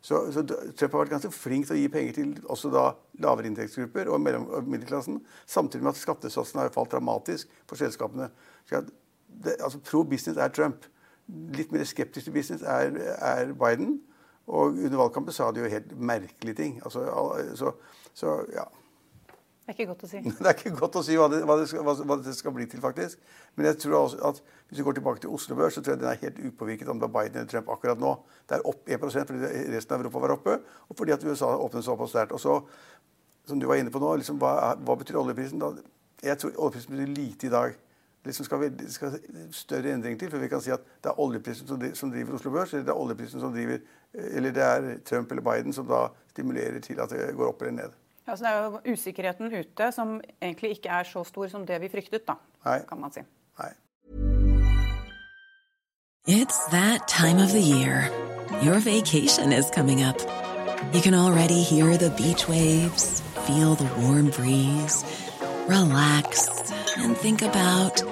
Så, 0.02 0.19
så, 0.35 0.43
Trump 0.43 0.93
har 0.93 1.05
vært 1.05 1.12
ganske 1.14 1.31
flink 1.31 1.69
til 1.69 1.76
å 1.76 1.79
gi 1.79 1.91
penger 1.95 2.17
til 2.17 2.31
også 2.50 2.73
da 2.75 2.88
lavere 3.23 3.47
inntektsgrupper 3.47 4.11
og, 4.11 4.19
mellom, 4.21 4.49
og 4.50 4.67
middelklassen. 4.67 5.21
Samtidig 5.47 5.85
med 5.85 5.95
at 5.95 6.00
skattesatsene 6.00 6.64
har 6.64 6.75
falt 6.75 6.91
dramatisk 6.91 7.50
for 7.71 7.79
selskapene. 7.79 8.33
Det, 8.71 9.55
altså, 9.61 9.79
pro 9.79 10.02
business 10.02 10.41
er 10.43 10.50
Trump. 10.55 10.88
Litt 11.55 11.71
mer 11.71 11.87
skeptisk 11.87 12.26
til 12.26 12.35
business 12.35 12.67
er, 12.67 12.99
er 13.23 13.55
Biden. 13.55 14.00
Og 14.52 14.76
under 14.76 15.00
valgkampen 15.00 15.35
sa 15.35 15.49
de 15.50 15.64
jo 15.64 15.73
helt 15.73 15.92
merkelige 15.97 16.59
ting. 16.59 16.78
Altså, 16.85 17.06
så, 17.56 17.73
så 18.12 18.37
ja. 18.52 18.66
Det 19.62 19.71
er 19.71 19.76
ikke 19.78 19.92
godt 19.92 20.02
å 20.04 20.09
si. 20.11 20.21
Det 20.42 20.49
er 20.50 20.56
ikke 20.56 20.75
godt 20.76 20.97
å 20.99 21.02
si 21.06 21.16
hva 21.16 21.28
det, 21.30 21.38
hva 21.47 21.54
det, 21.61 21.68
skal, 21.71 21.87
hva 21.87 22.16
det 22.18 22.35
skal, 22.35 22.54
bli 22.56 22.66
til, 22.68 22.82
faktisk. 22.82 23.21
Men 23.54 23.68
jeg 23.71 23.78
tror 23.85 23.99
også 24.00 24.18
at 24.28 24.40
hvis 24.42 24.80
vi 24.80 24.87
går 24.88 24.97
tilbake 24.99 25.23
til 25.23 25.32
Oslo 25.37 25.56
Børs, 25.56 25.76
så 25.78 25.85
tror 25.85 25.94
jeg 25.94 26.02
den 26.02 26.11
er 26.11 26.18
helt 26.18 26.40
upåvirket 26.49 26.90
om 26.90 26.99
det 26.99 27.06
er 27.06 27.14
Biden 27.14 27.38
eller 27.38 27.52
Trump 27.52 27.71
akkurat 27.71 28.02
nå. 28.02 28.16
Det 28.50 28.59
er 28.59 28.66
opp 28.68 28.90
1 28.90 29.06
fordi 29.06 29.52
resten 29.73 29.97
av 29.97 30.02
Europa 30.02 30.25
var 30.25 30.35
oppe, 30.35 30.59
og 30.88 30.99
fordi 30.99 31.14
at 31.14 31.25
USA 31.25 31.52
åpnet 31.54 31.87
såpass 31.87 32.12
sterkt. 32.12 32.35
Og 32.35 32.42
så, 32.42 32.59
som 33.49 33.62
du 33.62 33.68
var 33.71 33.78
inne 33.78 33.94
på 33.94 34.02
nå, 34.02 34.11
liksom, 34.18 34.42
hva, 34.42 34.75
hva, 34.82 34.99
betyr 34.99 35.21
oljeprisen? 35.23 35.62
Da? 35.62 35.71
Jeg 36.26 36.42
tror 36.42 36.59
oljeprisen 36.59 36.97
betyr 36.97 37.14
lite 37.14 37.49
i 37.49 37.54
dag. 37.54 37.78
Liksom 38.25 38.45
skal 38.47 38.61
vi, 38.61 38.69
skal 38.88 39.17
større 39.50 39.93
endring 39.93 40.19
til 40.19 40.31
før 40.31 40.38
vi 40.38 40.49
kan 40.49 40.61
si 40.62 40.71
at 40.71 40.85
det 41.02 41.11
er 41.11 41.19
oljeprisen 41.21 41.67
som, 41.67 41.81
som 41.99 42.11
driver 42.12 42.37
Oslo 42.38 42.50
Børs, 42.55 42.73
eller 42.73 42.85
det 42.87 42.93
er 42.95 43.00
oljeprisen 43.02 43.41
som 43.43 43.52
driver, 43.52 43.79
eller 44.14 44.55
det 44.55 44.62
er 44.62 44.99
Trump 45.09 45.31
eller 45.33 45.43
Biden 45.43 45.73
som 45.75 45.88
da 45.91 46.05
stimulerer 46.31 46.79
til 46.81 47.00
at 47.02 47.11
det 47.11 47.33
går 47.37 47.49
opp 47.49 47.62
eller 47.62 47.73
ned. 47.83 47.97
Ja, 48.29 48.37
så 48.37 48.45
Det 48.45 48.52
er 48.52 48.64
jo 48.64 48.93
usikkerheten 48.93 49.50
ute 49.52 49.93
som 49.93 50.21
egentlig 50.43 50.71
ikke 50.71 50.88
er 50.88 51.02
så 51.02 51.25
stor 51.25 51.49
som 51.49 51.67
det 51.67 51.81
vi 51.81 51.88
fryktet, 51.88 52.26
da, 52.29 52.38
Nei. 52.64 52.79
kan 52.88 53.00
man 53.00 53.12
si. 53.12 53.21
Nei. 53.59 53.73
It's 56.29 56.61
that 56.71 57.09
time 57.09 57.43
of 57.43 57.50
the 57.50 57.61
year. 57.61 58.09
Your 58.62 58.79
vacation 58.79 59.52
is 59.52 59.71
coming 59.75 60.05
up. 60.05 60.21
You 60.95 61.00
can 61.00 61.14
already 61.14 61.62
hear 61.62 61.97
the 61.97 62.11
beach 62.11 62.49
waves, 62.49 63.23
feel 63.47 63.75
the 63.75 63.91
warm 64.00 64.31
breeze, 64.31 65.05
relax 65.67 66.49
and 66.99 67.17
think 67.17 67.43
about 67.43 68.12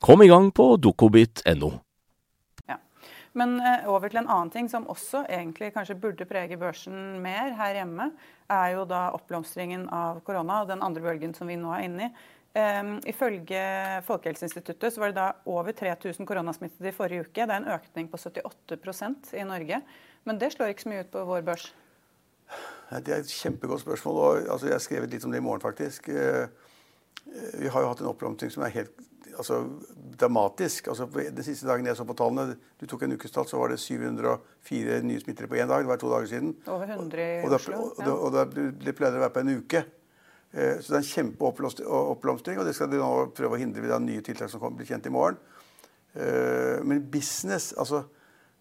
Kom 0.00 0.22
i 0.22 0.28
gang 0.28 0.48
på 0.56 0.76
dukkobit.no. 0.80 1.70
Men 3.38 3.60
eh, 3.62 3.86
over 3.86 4.10
til 4.10 4.22
en 4.22 4.30
annen 4.30 4.50
ting 4.50 4.68
som 4.70 4.88
også 4.90 5.22
egentlig 5.30 5.70
kanskje 5.74 5.98
burde 6.02 6.26
prege 6.26 6.56
børsen 6.58 7.20
mer 7.22 7.52
her 7.58 7.76
hjemme, 7.78 8.08
er 8.50 8.72
jo 8.74 8.86
da 8.90 9.10
oppblomstringen 9.14 9.86
av 9.94 10.18
korona 10.26 10.62
og 10.64 10.70
den 10.72 10.82
andre 10.82 11.04
bølgen 11.04 11.34
som 11.36 11.50
vi 11.50 11.58
nå 11.60 11.70
er 11.76 11.86
inne 11.86 12.08
i. 12.08 12.12
Um, 12.50 12.96
ifølge 13.06 13.60
Folkehelseinstituttet 14.08 14.90
så 14.90 14.98
var 14.98 15.12
det 15.12 15.20
da 15.20 15.26
over 15.46 15.70
3000 15.70 16.26
koronasmittede 16.26 16.90
i 16.90 16.96
forrige 16.96 17.28
uke. 17.28 17.44
Det 17.44 17.54
er 17.54 17.60
en 17.60 17.68
økning 17.76 18.08
på 18.10 18.18
78% 18.18 19.30
i 19.38 19.44
Norge. 19.46 19.78
Men 20.26 20.40
det 20.40 20.48
slår 20.56 20.72
ikke 20.72 20.82
så 20.82 20.90
mye 20.90 21.04
ut 21.04 21.12
på 21.12 21.22
vår 21.28 21.44
børs. 21.46 21.68
Det 22.90 23.14
er 23.14 23.22
et 23.22 23.30
kjempegodt 23.30 23.84
spørsmål. 23.84 24.18
og 24.18 24.50
altså, 24.50 24.66
Jeg 24.66 24.74
har 24.74 24.82
skrevet 24.82 25.14
litt 25.14 25.24
om 25.24 25.30
det 25.30 25.38
i 25.38 25.46
morgen, 25.46 25.62
faktisk. 25.62 26.08
Eh, 26.10 26.50
vi 27.60 27.70
har 27.70 27.84
jo 27.84 27.92
hatt 27.92 28.02
en 28.02 28.10
oppblomstring 28.10 28.50
som 28.50 28.66
er 28.66 28.74
helt 28.80 28.98
altså, 29.40 29.60
dramatisk. 30.20 30.90
Altså, 30.92 31.06
den 31.10 31.46
siste 31.46 31.68
dagen 31.68 31.88
jeg 31.88 31.98
så 31.98 32.06
på 32.08 32.16
tallene, 32.18 32.58
du 32.80 32.86
tok 32.88 33.06
en 33.06 33.16
ukestall, 33.16 33.48
så 33.48 33.60
var 33.60 33.72
det 33.72 33.80
704 33.82 35.00
nye 35.06 35.22
smittere 35.22 35.50
på 35.50 35.58
én 35.58 35.70
dag. 35.70 35.84
Det 35.84 35.90
var 35.90 36.02
to 36.02 36.12
dager 36.12 36.28
siden. 36.30 36.52
Over 36.68 36.92
100 36.96 37.24
i 37.24 37.40
og, 37.46 37.56
Oslo. 37.58 37.80
Og, 37.80 38.04
og, 38.04 38.12
og, 38.12 38.36
og 38.36 38.84
det 38.84 38.94
pleide 38.98 39.18
å 39.18 39.24
være 39.24 39.34
på 39.36 39.44
en 39.44 39.56
uke. 39.58 39.84
Eh, 40.52 40.80
så 40.80 40.92
det 40.92 40.96
er 40.96 41.02
en 41.02 41.10
kjempeoppblomstring, 41.10 42.58
og 42.58 42.66
det 42.66 42.74
skal 42.74 42.90
de 42.90 42.98
nå 43.00 43.10
prøve 43.36 43.56
å 43.56 43.60
hindre 43.60 43.84
ved 43.84 44.06
nye 44.06 44.24
tiltak 44.26 44.50
som 44.50 44.62
kommer 44.62 44.80
blir 44.80 44.90
kjent 44.90 45.06
i 45.06 45.14
morgen. 45.14 45.38
Eh, 46.14 46.80
men 46.82 47.04
business 47.10 47.70
altså 47.78 48.04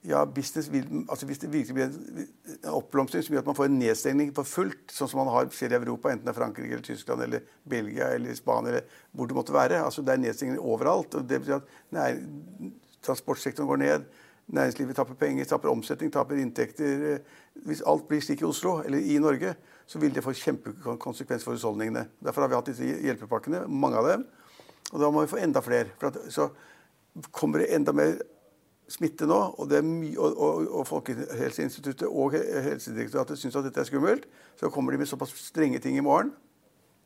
ja, 0.07 0.25
business 0.25 0.69
vil, 0.71 0.85
altså 1.09 1.25
Hvis 1.25 1.41
det 1.41 1.53
virkelig 1.53 1.75
blir 1.75 1.85
en 1.85 2.69
oppblomstring 2.71 3.23
som 3.23 3.33
gjør 3.33 3.43
at 3.43 3.49
man 3.49 3.57
får 3.57 3.67
en 3.67 3.79
nedstengning 3.81 4.29
for 4.35 4.47
fullt, 4.47 4.93
sånn 4.95 5.09
som 5.11 5.19
man 5.19 5.31
har 5.33 5.49
skjer 5.51 5.75
i 5.75 5.79
Europa, 5.79 6.11
enten 6.13 6.27
det 6.27 6.31
er 6.31 6.37
Frankrike 6.37 6.71
eller 6.71 6.85
Tyskland 6.85 7.25
eller 7.25 7.43
Belgia 7.67 8.13
eller 8.15 8.37
Spania 8.37 8.71
eller 8.71 9.01
hvor 9.11 9.27
det 9.27 9.35
måtte 9.35 9.55
være 9.55 9.81
altså 9.83 10.01
Det 10.01 10.13
er 10.13 10.23
nedstengning 10.23 10.59
overalt. 10.59 11.15
og 11.15 11.27
det 11.27 11.41
betyr 11.41 11.59
at 11.59 11.75
nei, 11.91 12.09
Transportsektoren 13.03 13.67
går 13.67 13.79
ned, 13.79 14.07
næringslivet 14.51 14.95
taper 14.95 15.13
penger, 15.19 15.45
taper 15.45 15.69
omsetning, 15.71 16.11
taper 16.11 16.39
inntekter. 16.41 17.19
Hvis 17.65 17.83
alt 17.87 18.07
blir 18.07 18.19
slik 18.23 18.41
i 18.41 18.47
Oslo 18.47 18.81
eller 18.83 18.99
i 18.99 19.19
Norge, 19.19 19.53
så 19.87 19.99
vil 19.99 20.11
det 20.15 20.23
få 20.23 20.33
kjempekonsekvens 20.35 21.45
for 21.45 21.55
husholdningene. 21.55 22.05
Derfor 22.19 22.41
har 22.41 22.51
vi 22.51 22.57
hatt 22.57 22.71
disse 22.71 22.89
hjelpepakkene, 23.05 23.63
mange 23.67 24.01
av 24.01 24.09
dem. 24.09 24.25
Og 24.91 24.99
da 24.99 25.11
må 25.11 25.23
vi 25.23 25.31
få 25.31 25.39
enda 25.39 25.63
flere. 25.63 25.93
For 26.01 26.11
at, 26.11 26.19
så 26.33 26.49
kommer 27.31 27.63
det 27.63 27.71
enda 27.75 27.93
mer 27.95 28.19
smitte 28.89 29.27
nå, 29.29 29.37
og, 29.61 29.71
og, 29.71 30.27
og, 30.33 30.67
og 30.81 30.85
Folkehelseinstituttet 30.89 32.07
og 32.09 32.35
Helsedirektoratet 32.35 33.39
syns 33.39 33.57
at 33.59 33.67
dette 33.67 33.83
er 33.83 33.89
skummelt, 33.89 34.25
så 34.59 34.71
kommer 34.73 34.93
de 34.95 35.01
med 35.01 35.09
såpass 35.09 35.33
strenge 35.37 35.81
ting 35.83 35.97
i 35.99 36.05
morgen. 36.05 36.33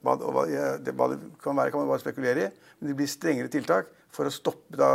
Hva, 0.04 0.18
hva, 0.20 0.44
det, 0.84 0.96
hva 0.96 1.10
det 1.14 1.20
kan 1.44 1.56
være, 1.56 1.72
kan 1.72 1.84
man 1.84 1.92
bare 1.92 2.04
spekulere 2.04 2.48
i. 2.48 2.72
Men 2.80 2.92
det 2.92 2.98
blir 3.00 3.12
strengere 3.12 3.52
tiltak 3.52 3.92
for 4.14 4.28
å 4.28 4.34
stoppe 4.34 4.76
da, 4.80 4.90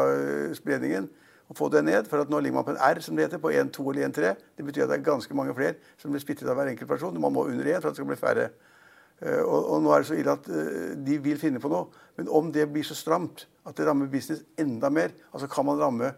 spredningen 0.56 1.08
og 1.48 1.56
få 1.56 1.70
det 1.72 1.82
ned. 1.86 2.08
For 2.10 2.28
nå 2.28 2.40
ligger 2.44 2.58
man 2.58 2.66
på 2.66 2.74
en 2.74 2.82
R, 2.90 3.00
som 3.04 3.16
det 3.16 3.28
heter, 3.28 3.40
på 3.40 3.52
1, 3.54 3.72
2 3.72 3.86
eller 3.92 4.08
1, 4.10 4.16
3. 4.18 4.32
Det 4.58 4.66
betyr 4.66 4.84
at 4.84 4.92
det 4.92 4.98
er 4.98 5.06
ganske 5.06 5.36
mange 5.36 5.54
flere 5.56 5.78
som 6.00 6.12
blir 6.12 6.22
spyttet 6.24 6.48
av 6.48 6.58
hver 6.58 6.72
enkelt 6.74 6.90
person. 6.90 7.20
Man 7.20 7.34
må 7.34 7.46
under 7.48 7.64
1 7.64 7.80
for 7.80 7.88
at 7.88 7.96
det 7.96 8.02
skal 8.02 8.10
bli 8.10 8.20
færre. 8.20 8.50
Uh, 9.18 9.42
og, 9.42 9.56
og, 9.58 9.78
nå 9.82 9.90
er 9.90 10.04
det 10.04 10.10
så 10.10 10.18
ille 10.18 10.34
at 10.36 10.44
uh, 10.46 10.92
de 11.08 11.16
vil 11.24 11.40
finne 11.40 11.62
på 11.62 11.72
noe. 11.72 11.88
Men 12.20 12.28
om 12.30 12.52
det 12.54 12.68
blir 12.70 12.86
så 12.86 12.94
stramt 12.94 13.48
at 13.66 13.80
det 13.80 13.88
rammer 13.88 14.10
business 14.12 14.44
enda 14.60 14.92
mer, 14.92 15.16
altså 15.32 15.48
kan 15.50 15.66
man 15.66 15.80
ramme 15.80 16.12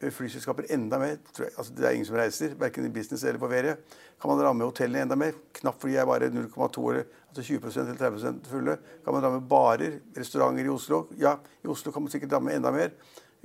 flyselskaper 0.00 0.68
enda 0.74 0.98
mer. 0.98 1.16
Altså, 1.56 1.72
det 1.76 1.86
er 1.86 1.96
ingen 1.96 2.06
som 2.06 2.16
reiser, 2.18 2.54
verken 2.58 2.86
i 2.86 2.92
business 2.94 3.24
eller 3.24 3.40
på 3.42 3.50
ferie. 3.50 3.76
Kan 4.20 4.30
man 4.30 4.42
ramme 4.42 4.66
hotellene 4.68 5.02
enda 5.06 5.18
mer? 5.18 5.36
Knapt 5.60 5.80
fordi 5.82 5.96
jeg 5.96 6.02
er 6.02 6.10
bare 6.10 6.30
0,2 6.30 6.90
eller 6.92 7.04
altså 7.28 7.42
20% 7.42 7.80
eller 7.84 8.02
30% 8.02 8.50
fulle. 8.50 8.76
Kan 9.04 9.16
man 9.16 9.26
ramme 9.26 9.40
barer, 9.48 9.98
restauranter 10.16 10.64
i 10.66 10.72
Oslo? 10.72 11.06
Ja, 11.18 11.36
i 11.64 11.70
Oslo 11.70 11.92
kan 11.92 12.04
man 12.04 12.14
sikkert 12.14 12.36
ramme 12.36 12.54
enda 12.54 12.72
mer. 12.74 12.94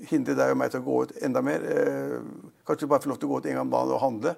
Hindre 0.10 0.38
deg 0.38 0.53
og 0.53 0.60
meg 0.62 0.74
til 0.74 0.81
å 0.81 0.88
gå 0.88 1.01
ut 1.03 1.17
enda 1.25 1.41
mer. 1.45 1.65
Eh, 1.69 2.19
kanskje 2.67 2.86
du 2.86 2.93
bare 2.93 3.05
får 3.05 3.13
lov 3.13 3.22
til 3.22 3.29
å 3.29 3.33
gå 3.33 3.41
ut 3.41 3.50
en 3.50 3.60
gang 3.60 3.67
om 3.67 3.74
dagen 3.74 3.98
og 3.98 4.05
handle. 4.05 4.36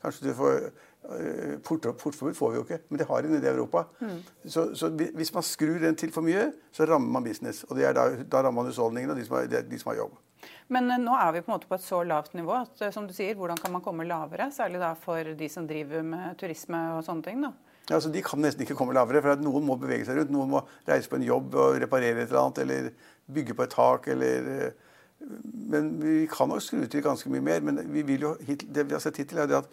Kanskje 0.00 0.30
du 0.30 0.32
får 0.38 0.70
Eh, 1.04 1.58
port, 1.64 1.82
portforbud 1.98 2.34
får 2.36 2.50
vi 2.50 2.56
jo 2.58 2.64
ikke, 2.66 2.78
men 2.88 2.98
det 3.00 3.06
har 3.08 3.24
en 3.24 3.32
nede 3.32 3.46
i 3.46 3.50
Europa. 3.50 3.84
Mm. 4.00 4.18
Så, 4.44 4.74
så, 4.76 4.88
hvis 4.88 5.34
man 5.34 5.42
skrur 5.42 5.78
den 5.80 5.96
til 5.96 6.12
for 6.12 6.22
mye, 6.22 6.50
så 6.72 6.84
rammer 6.84 7.08
man 7.08 7.24
business. 7.24 7.64
Og 7.64 7.78
da, 7.78 7.92
da, 7.92 8.42
rammer 8.42 8.60
man 8.60 8.68
husholdningene 8.68 9.14
og 9.14 9.18
de 9.18 9.24
som, 9.24 9.38
har, 9.38 9.48
de 9.70 9.78
som 9.80 9.90
har 9.90 10.02
jobb. 10.02 10.18
Men 10.70 10.90
nå 11.02 11.16
er 11.18 11.32
vi 11.34 11.42
på 11.42 11.50
en 11.50 11.56
måte 11.56 11.70
på 11.70 11.76
et 11.76 11.84
så 11.84 12.02
lavt 12.06 12.36
nivå 12.38 12.54
at 12.60 12.84
som 12.94 13.08
du 13.08 13.14
sier, 13.16 13.34
hvordan 13.38 13.58
kan 13.60 13.74
man 13.74 13.82
komme 13.84 14.06
lavere? 14.06 14.50
Særlig 14.54 14.82
da 14.82 14.92
for 14.98 15.34
de 15.36 15.48
som 15.50 15.66
driver 15.68 16.04
med 16.06 16.38
turisme 16.40 16.80
og 16.96 17.04
sånne 17.06 17.26
ting. 17.26 17.42
da. 17.46 17.52
Ja, 17.90 17.96
altså 17.96 18.12
De 18.14 18.22
kan 18.22 18.38
nesten 18.38 18.62
ikke 18.62 18.76
komme 18.78 18.94
lavere, 18.94 19.22
for 19.24 19.42
noen 19.42 19.66
må 19.66 19.74
bevege 19.80 20.06
seg 20.06 20.20
rundt. 20.20 20.30
Noen 20.30 20.52
må 20.52 20.62
reise 20.86 21.10
på 21.10 21.18
en 21.18 21.26
jobb 21.26 21.56
og 21.58 21.80
reparere 21.82 22.22
et 22.22 22.30
eller 22.30 22.44
annet, 22.44 22.62
eller 22.62 22.90
bygge 23.34 23.56
på 23.58 23.66
et 23.66 23.74
tak, 23.74 24.08
eller 24.14 24.72
Men 25.70 25.88
vi 26.00 26.26
kan 26.32 26.48
nok 26.48 26.62
skru 26.64 26.86
til 26.88 27.02
ganske 27.04 27.28
mye 27.28 27.42
mer. 27.44 27.60
Men 27.60 27.82
vi 27.92 28.16
jo, 28.16 28.36
det 28.46 28.86
vi 28.86 28.94
har 28.94 29.02
sett 29.02 29.18
hittil, 29.20 29.42
er 29.42 29.58
at 29.58 29.68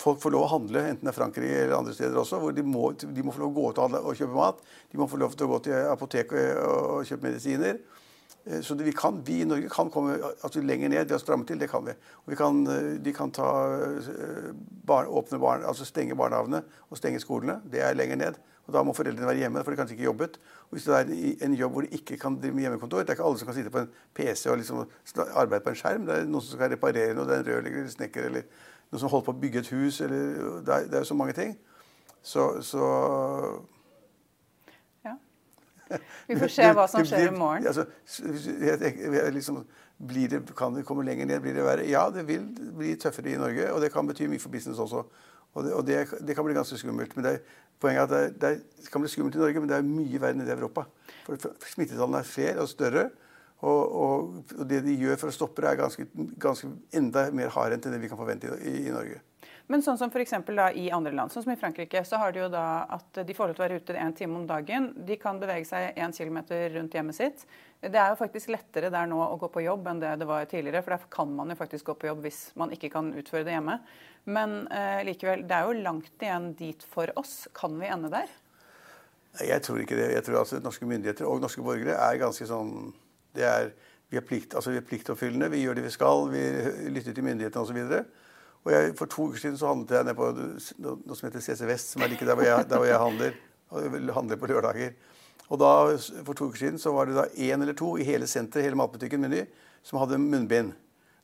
folk 0.00 0.20
får 0.22 0.34
lov 0.34 0.46
å 0.46 0.50
handle, 0.54 0.82
enten 0.88 1.06
det 1.06 1.12
er 1.12 1.16
Frankrike 1.16 1.62
eller 1.62 1.78
andre 1.78 1.94
steder 1.94 2.18
også, 2.20 2.40
hvor 2.40 2.52
de 2.56 2.64
må, 2.64 2.90
de 2.98 3.24
må 3.24 3.32
få 3.34 3.42
lov 3.42 3.50
å 3.50 3.56
gå 3.56 3.70
ut 3.70 3.80
og, 3.82 3.96
og, 4.00 4.12
kjøpe 4.16 4.36
mat. 4.36 4.60
De 4.90 5.00
må 5.00 5.08
få 5.10 5.20
lov 5.20 5.34
til 5.36 5.46
å 5.46 5.54
gå 5.54 5.58
til 5.66 5.88
apoteket 5.90 6.60
og, 6.64 6.78
og 6.96 7.08
kjøpe 7.08 7.28
medisiner. 7.28 7.80
Eh, 8.46 8.60
så 8.60 8.74
vi, 8.74 8.92
kan, 8.92 9.22
vi 9.24 9.40
i 9.40 9.44
Norge 9.44 9.68
kan 9.68 9.90
komme 9.90 10.16
altså 10.42 10.62
lenger 10.64 10.88
ned 10.88 11.08
ved 11.08 11.16
å 11.16 11.20
stramme 11.20 11.46
til. 11.46 11.60
Det 11.60 11.68
kan 11.70 11.84
vi. 11.86 11.94
Og 12.24 12.32
vi 12.32 12.38
kan, 12.38 12.62
eh, 12.66 12.92
de 13.04 13.12
kan 13.12 13.30
ta, 13.30 13.48
eh, 13.76 14.52
barn, 14.86 15.06
åpne 15.06 15.40
barn, 15.40 15.64
altså 15.64 15.84
stenge 15.84 16.16
barnehagene 16.16 16.62
og 16.90 16.96
stenge 16.96 17.20
skolene. 17.20 17.60
Det 17.70 17.82
er 17.82 17.94
lenger 17.94 18.16
ned. 18.16 18.40
Og 18.66 18.72
Da 18.74 18.82
må 18.82 18.94
foreldrene 18.94 19.26
være 19.26 19.38
hjemme, 19.38 19.64
for 19.64 19.70
de 19.70 19.76
kanskje 19.76 19.96
ikke 19.96 20.08
jobbet. 20.08 20.38
Og 20.70 20.78
Hvis 20.78 20.84
det 20.84 20.94
er 20.94 21.44
en 21.46 21.54
jobb 21.54 21.72
hvor 21.72 21.82
de 21.82 21.88
ikke 21.88 22.16
kan 22.16 22.38
drive 22.40 22.54
med 22.54 22.62
hjemmekontor 22.62 23.02
Det 23.02 23.10
er 23.10 23.14
ikke 23.14 23.26
alle 23.26 23.38
som 23.38 23.46
kan 23.46 23.54
sitte 23.54 23.70
på 23.70 23.78
en 23.78 23.88
PC 24.14 24.46
og 24.46 24.58
liksom 24.58 24.86
arbeide 25.34 25.64
på 25.64 25.70
en 25.70 25.76
skjerm. 25.76 26.06
Det 26.06 26.14
er 26.14 26.24
noen 26.24 26.42
som 26.42 26.56
skal 26.56 26.70
reparere 26.70 27.14
noe. 27.14 27.26
Det 27.26 27.34
er 27.34 27.38
en 27.40 27.48
rørlegger 27.50 27.78
eller 27.78 27.90
snekker 27.90 28.24
eller 28.24 28.42
noen 28.92 29.00
som 29.00 29.08
holder 29.08 29.26
på 29.26 29.32
å 29.32 29.40
bygge 29.40 29.58
et 29.58 29.72
hus. 29.74 30.00
Eller, 30.00 30.62
det, 30.62 30.68
er, 30.68 31.00
er 31.00 31.04
så 31.04 31.14
mange 31.14 31.32
ting. 31.32 31.58
Så, 32.22 32.62
så. 32.62 33.64
Vi 36.28 36.38
får 36.38 36.52
se 36.54 36.68
hva 36.76 36.86
som 36.90 37.06
skjer 37.06 37.28
i 37.28 37.34
morgen. 37.34 37.66
Altså, 37.66 37.86
liksom, 39.34 39.62
det, 40.10 40.42
kan 40.58 40.76
det 40.76 40.84
komme 40.88 41.04
lenger 41.06 41.28
ned? 41.28 41.40
Blir 41.44 41.56
det 41.58 41.66
verre? 41.66 41.88
Ja, 41.90 42.06
det 42.14 42.26
vil 42.28 42.46
bli 42.76 42.94
tøffere 43.00 43.34
i 43.34 43.40
Norge. 43.40 43.70
Og 43.74 43.82
det 43.82 43.92
kan 43.94 44.08
bety 44.08 44.28
mye 44.30 44.42
for 44.42 44.52
business 44.52 44.80
også. 44.82 45.04
Og 45.50 45.66
det, 45.66 45.72
og 45.74 45.86
det, 45.86 46.04
det 46.26 46.36
kan 46.38 46.46
bli 46.46 46.54
ganske 46.54 46.78
skummelt. 46.78 47.16
men 47.16 47.26
det 47.26 47.34
er 47.38 47.58
Poenget 47.80 48.12
er 48.12 48.26
at 48.28 48.34
det, 48.36 48.50
det, 48.76 48.90
kan 48.92 49.00
bli 49.00 49.08
skummelt 49.08 49.36
i 49.38 49.40
Norge, 49.40 49.60
men 49.60 49.70
det 49.70 49.76
er 49.78 49.86
mye 49.86 50.18
verre 50.20 50.36
enn 50.36 50.44
i 50.44 50.52
Europa. 50.52 50.84
For, 51.24 51.40
for 51.40 51.70
Smittetallene 51.72 52.20
er 52.20 52.28
flere 52.28 52.60
og 52.60 52.68
større. 52.68 53.06
Og, 53.60 53.94
og, 54.02 54.34
og, 54.58 54.66
det 54.68 54.82
de 54.84 54.96
gjør 55.00 55.16
for 55.20 55.32
å 55.32 55.36
stoppe 55.36 55.64
det, 55.64 55.70
er 55.70 55.80
ganske, 55.80 56.04
ganske 56.40 56.68
enda 56.96 57.26
mer 57.36 57.52
hardhendt 57.54 57.88
enn 57.88 57.96
det 57.96 58.02
vi 58.02 58.10
kan 58.12 58.20
forvente 58.20 58.52
i, 58.60 58.74
i 58.86 58.92
Norge. 58.92 59.20
Men 59.70 59.84
sånn 59.86 59.98
som 60.00 60.10
for 60.10 60.56
da 60.56 60.64
i 60.74 60.88
andre 60.90 61.12
land, 61.14 61.30
sånn 61.30 61.44
som 61.44 61.52
i 61.52 61.58
Frankrike, 61.58 62.02
så 62.02 62.18
har 62.18 62.32
de 62.34 62.40
jo 62.42 62.48
da 62.50 62.88
at 62.90 63.20
de 63.22 63.34
får 63.36 63.52
lov 63.52 63.54
til 63.54 63.62
å 63.62 63.66
være 63.68 63.76
ute 63.78 63.94
en 64.02 64.14
time 64.18 64.40
om 64.40 64.46
dagen. 64.48 64.88
De 65.06 65.14
kan 65.20 65.38
bevege 65.38 65.68
seg 65.68 65.94
én 65.94 66.14
kilometer 66.16 66.72
rundt 66.74 66.94
hjemmet 66.96 67.14
sitt. 67.14 67.44
Det 67.78 67.94
er 67.94 68.10
jo 68.10 68.18
faktisk 68.18 68.50
lettere 68.50 68.90
der 68.90 69.06
nå 69.06 69.20
å 69.22 69.36
gå 69.38 69.46
på 69.54 69.62
jobb 69.62 69.86
enn 69.86 70.00
det 70.02 70.16
det 70.18 70.26
var 70.26 70.48
tidligere. 70.50 70.82
For 70.82 70.96
der 70.96 71.04
kan 71.14 71.30
man 71.36 71.54
jo 71.54 71.56
faktisk 71.60 71.86
gå 71.86 71.94
på 72.00 72.08
jobb 72.10 72.24
hvis 72.26 72.40
man 72.58 72.74
ikke 72.74 72.90
kan 72.96 73.12
utføre 73.14 73.46
det 73.46 73.54
hjemme. 73.54 73.76
Men 74.26 74.56
eh, 74.74 75.04
likevel, 75.06 75.46
det 75.46 75.56
er 75.56 75.68
jo 75.68 75.84
langt 75.86 76.26
igjen 76.26 76.50
dit 76.58 76.82
for 76.90 77.12
oss. 77.20 77.44
Kan 77.54 77.78
vi 77.78 77.92
ende 77.94 78.10
der? 78.10 78.32
Jeg 79.38 79.62
tror 79.62 79.78
ikke 79.84 80.00
det. 80.00 80.08
Jeg 80.16 80.26
tror 80.26 80.40
altså 80.42 80.58
Norske 80.64 80.88
myndigheter 80.90 81.30
og 81.30 81.44
norske 81.44 81.62
borgere 81.62 81.94
er 81.94 82.18
ganske 82.18 82.48
sånn 82.48 82.90
det 83.38 83.46
er, 83.46 83.70
Vi 84.10 84.18
er, 84.18 84.26
plikt, 84.26 84.56
altså 84.58 84.72
vi 84.74 84.80
er 84.80 84.88
pliktoppfyllende. 84.90 85.52
Vi 85.54 85.62
gjør 85.62 85.78
det 85.78 85.86
vi 85.86 85.94
skal. 85.94 86.26
Vi 86.32 86.42
lytter 86.90 87.14
til 87.14 87.22
myndighetene 87.22 87.62
osv. 87.62 88.00
Og 88.64 88.72
jeg, 88.74 88.96
For 88.98 89.08
to 89.08 89.30
uker 89.30 89.40
siden 89.40 89.56
så 89.58 89.70
handlet 89.70 89.96
jeg 89.96 90.08
ned 90.08 90.18
på 90.18 90.28
noe 90.84 91.16
som 91.16 91.28
heter 91.28 91.44
CC 91.44 91.64
Vest, 91.68 91.94
som 91.94 92.04
er 92.04 92.12
like 92.12 92.26
der 92.28 92.36
hvor 92.36 92.44
jeg, 92.44 92.68
der 92.68 92.82
hvor 92.82 92.90
jeg 92.90 93.00
handler. 93.00 93.38
Og 93.70 94.14
handler 94.16 94.36
på 94.36 94.50
lørdager. 94.50 94.94
Og 95.48 95.58
da, 95.58 95.72
For 96.26 96.36
to 96.36 96.50
uker 96.50 96.64
siden 96.64 96.78
så 96.78 96.92
var 96.94 97.08
det 97.08 97.16
da 97.16 97.26
én 97.34 97.62
eller 97.62 97.76
to 97.78 97.96
i 97.96 98.06
hele 98.06 98.28
senteret, 98.30 98.68
hele 98.68 98.78
matbutikken 98.78 99.22
Meny, 99.22 99.46
som 99.82 99.98
hadde 100.02 100.20
munnbind. 100.20 100.74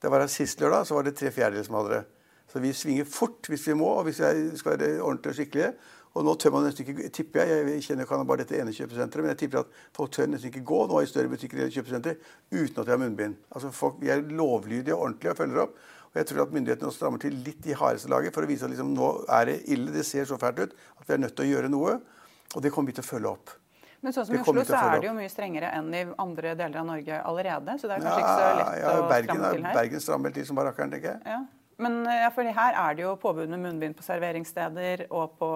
Det 0.02 0.10
var 0.12 0.26
Sist 0.30 0.60
lørdag 0.60 0.86
så 0.86 0.94
var 0.94 1.06
det 1.06 1.16
tre 1.16 1.30
fjerdedeler 1.30 1.66
som 1.66 1.76
hadde 1.80 1.98
det. 1.98 2.04
Så 2.52 2.62
vi 2.62 2.72
svinger 2.72 3.04
fort 3.04 3.48
hvis 3.50 3.66
vi 3.68 3.74
må, 3.74 3.88
og 3.98 4.04
hvis 4.06 4.20
vi 4.22 4.56
skal 4.56 4.78
være 4.78 5.00
ordentlige 5.02 5.32
og 5.32 5.38
skikkelige. 5.40 5.70
Og 6.16 6.24
nå 6.24 6.32
tør 6.40 6.54
man 6.54 6.64
nesten 6.64 6.86
ikke, 6.86 7.10
tipper 7.12 7.44
jeg, 7.44 7.64
jeg 7.68 7.82
kjenner 7.84 8.06
ikke 8.06 8.18
bare 8.24 8.40
dette 8.40 8.56
ene 8.56 8.72
kjøpesenteret, 8.72 9.24
men 9.24 9.34
jeg 9.34 9.40
tipper 9.42 9.60
at 9.60 9.80
folk 9.96 10.14
tør 10.16 10.30
nesten 10.32 10.48
ikke 10.48 10.62
gå 10.64 10.78
nå 10.88 11.02
i 11.04 11.08
større 11.10 11.28
butikker 11.28 11.60
eller 11.60 11.74
kjøpesenter 11.74 12.16
uten 12.54 12.80
at 12.80 12.86
de 12.86 12.94
har 12.94 13.00
munnbind. 13.02 13.34
Altså 13.50 13.72
folk, 13.74 13.98
Vi 14.00 14.08
er 14.08 14.22
lovlydige 14.24 14.94
og 14.94 15.02
ordentlige 15.02 15.34
og 15.34 15.36
følger 15.42 15.62
opp. 15.66 15.76
Og 16.12 16.20
jeg 16.20 16.30
tror 16.30 16.46
at 16.46 16.54
myndighetene 16.56 16.94
strammer 16.94 17.22
til 17.22 17.36
litt 17.46 17.66
i 17.68 17.76
hardeste 17.76 18.10
laget 18.12 18.34
for 18.34 18.46
å 18.46 18.50
vise 18.50 18.64
at 18.66 18.72
liksom, 18.72 18.94
nå 18.96 19.12
er 19.38 19.50
det 19.50 19.60
ille, 19.74 19.92
det 19.94 20.06
ser 20.08 20.28
så 20.28 20.38
fælt 20.40 20.62
ut 20.64 20.74
at 20.74 21.04
vi 21.04 21.16
er 21.16 21.22
nødt 21.22 21.36
til 21.36 21.46
å 21.46 21.50
gjøre 21.54 21.72
noe. 21.72 21.98
Og 22.54 22.64
det 22.64 22.72
kommer 22.72 22.92
vi 22.92 22.96
til 22.98 23.04
å 23.04 23.10
følge 23.10 23.32
opp. 23.34 23.52
Men 24.04 24.14
sånn 24.14 24.28
som 24.28 24.36
i 24.36 24.40
Oslo 24.40 24.62
så 24.68 24.78
er 24.78 25.00
det 25.02 25.08
jo 25.08 25.16
mye 25.16 25.30
strengere 25.32 25.72
enn 25.74 25.92
i 25.96 26.02
andre 26.22 26.54
deler 26.58 26.82
av 26.82 26.88
Norge 26.88 27.20
allerede. 27.26 27.76
Så 27.80 27.88
det 27.90 27.96
er 27.96 28.04
kanskje 28.04 28.22
ja, 28.22 28.24
ikke 28.24 28.34
så 28.38 28.50
lett 28.60 28.80
ja, 28.80 28.90
å 28.96 29.06
Bergen, 29.10 29.30
stramme 29.30 29.52
til 29.56 29.66
her. 29.66 29.78
Bergen 29.80 30.04
strammer 30.04 30.34
til 30.36 30.46
som 30.48 30.60
barrakkeren, 30.60 30.92
tenker 30.94 31.14
jeg. 31.14 31.36
Ja. 31.36 31.40
Men 31.82 31.98
ja, 32.08 32.28
for 32.32 32.48
her 32.56 32.78
er 32.80 32.94
det 32.96 33.02
jo 33.04 33.10
påbud 33.20 33.50
med 33.52 33.60
munnbind 33.60 33.98
på 33.98 34.04
serveringssteder 34.06 35.02
og 35.10 35.34
på 35.40 35.50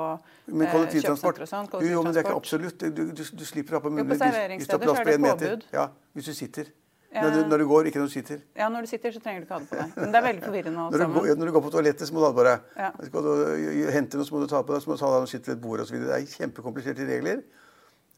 men 0.50 0.66
eh, 0.66 0.74
kollektivtransport. 0.74 1.40
og 1.46 1.48
sånn. 1.48 1.70
Jo, 1.86 2.02
men 2.04 2.12
det 2.12 2.20
er 2.20 2.28
ikke 2.28 2.42
absolutt. 2.42 2.82
Du, 2.82 3.06
du, 3.16 3.22
du 3.24 3.44
slipper 3.48 3.76
å 3.76 3.80
ha 3.80 3.84
på 3.86 3.92
munnbind. 3.94 4.18
Jo, 4.18 4.18
på 4.18 4.26
serveringssteder 4.26 4.90
så 4.90 4.96
er 4.98 5.08
det 5.08 5.16
påbud. 5.24 5.64
Ja, 5.72 5.86
hvis 6.18 6.28
du 6.28 6.36
sitter. 6.36 6.68
Når, 7.10 7.30
du, 7.34 7.38
når, 7.50 7.58
du, 7.58 7.66
går, 7.66 7.88
ikke 7.90 7.98
når 7.98 8.06
du 8.06 8.12
sitter. 8.12 8.42
Ja, 8.54 8.68
når 8.70 8.86
du 8.86 8.88
sitter, 8.90 9.10
så 9.10 9.20
trenger 9.22 9.42
du 9.42 9.46
ikke 9.48 9.56
ha 9.56 9.62
det 9.64 9.70
på 9.70 9.78
deg. 9.80 9.94
Men 9.96 10.12
det 10.12 10.18
er 10.20 10.24
veldig 10.28 10.42
forvirrende. 10.44 10.82
Når 10.94 11.00
du, 11.02 11.14
går, 11.16 11.24
når 11.40 11.48
du 11.48 11.52
går 11.56 11.64
på 11.64 11.72
toalettet, 11.74 12.06
så 12.06 12.14
må 12.14 12.20
du 12.20 12.26
ha 12.26 12.30
det 12.30 12.38
på 12.38 12.44
deg. 12.46 12.68
Ja. 12.78 12.90
Skal 13.08 13.26
du 13.26 13.80
hente 13.96 14.20
noe, 14.20 14.26
så 14.28 14.36
må 14.36 14.42
du 14.44 14.50
ta 14.52 14.60
på 14.62 14.76
deg. 14.76 14.84
Så 14.84 14.90
må 14.90 14.98
du 14.98 15.02
ta 15.02 15.10
deg 15.10 15.26
og 15.26 15.32
sitte 15.32 15.50
ved 15.50 15.56
et 15.56 15.64
bord 15.64 15.82
osv. 15.82 15.96
Det 16.04 16.12
er 16.14 16.28
kjempekompliserte 16.36 17.08
regler. 17.08 17.42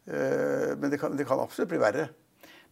Uh, 0.03 0.75
men 0.83 0.93
det 0.93 1.01
kan, 1.01 1.17
det 1.17 1.25
kan 1.25 1.41
absolutt 1.41 1.73
bli 1.73 1.81
verre. 1.81 2.11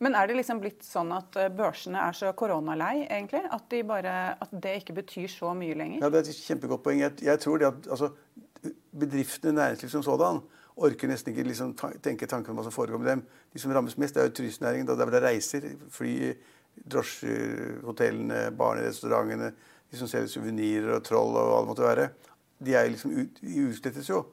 Men 0.01 0.17
er 0.17 0.29
det 0.29 0.37
liksom 0.39 0.61
blitt 0.61 0.85
sånn 0.85 1.11
at 1.13 1.37
eh, 1.37 1.51
børsene 1.53 2.01
er 2.09 2.17
så 2.17 2.31
koronalei, 2.37 3.03
egentlig? 3.05 3.43
At, 3.53 3.67
de 3.69 3.83
bare, 3.85 4.15
at, 4.41 4.53
det 4.65 4.79
ikke 4.81 4.97
betyr 4.97 5.29
så 5.29 5.53
mye 5.57 5.77
lenger? 5.77 6.01
Ja, 6.01 6.09
Det 6.09 6.23
er 6.23 6.31
et 6.33 6.47
kjempegodt 6.47 6.85
poeng. 6.87 7.03
Jeg, 7.03 7.19
jeg 7.27 7.43
tror 7.43 7.61
det 7.61 7.69
at 7.69 7.91
altså, 7.97 8.09
bedriftene, 8.97 9.53
næringsliv 9.59 9.93
som 9.93 10.05
sådan, 10.07 10.41
orker 10.81 11.11
nesten 11.11 11.35
ikke 11.35 11.47
liksom, 11.49 11.75
tenke 12.03 12.29
tanken 12.31 12.53
om 12.53 12.61
hva 12.61 12.65
som 12.67 12.75
foregår 12.75 13.03
med 13.03 13.11
dem. 13.13 13.23
De 13.53 13.61
som 13.63 13.73
rammes 13.75 13.97
mest, 14.01 14.17
det 14.17 14.23
er 14.23 14.31
jo 14.31 14.37
turistnæringen. 14.39 14.89
Der 14.89 15.01
hvor 15.01 15.15
det 15.15 15.23
reiser. 15.25 15.67
Fly, 15.93 16.15
drosjer, 16.91 17.81
hotellene, 17.85 18.49
barnerestaurantene, 18.57 19.53
de 19.91 19.99
som 19.99 20.09
selger 20.09 20.31
suvenirer 20.33 20.95
og 20.97 21.05
troll 21.07 21.35
og 21.35 21.49
hva 21.51 21.63
det 21.63 21.71
måtte 21.71 21.87
være. 21.87 22.09
De 22.61 22.77
er 22.77 22.93
liksom 22.93 23.17
ut, 23.17 23.41
utslettes 23.43 24.11
jo. 24.11 24.25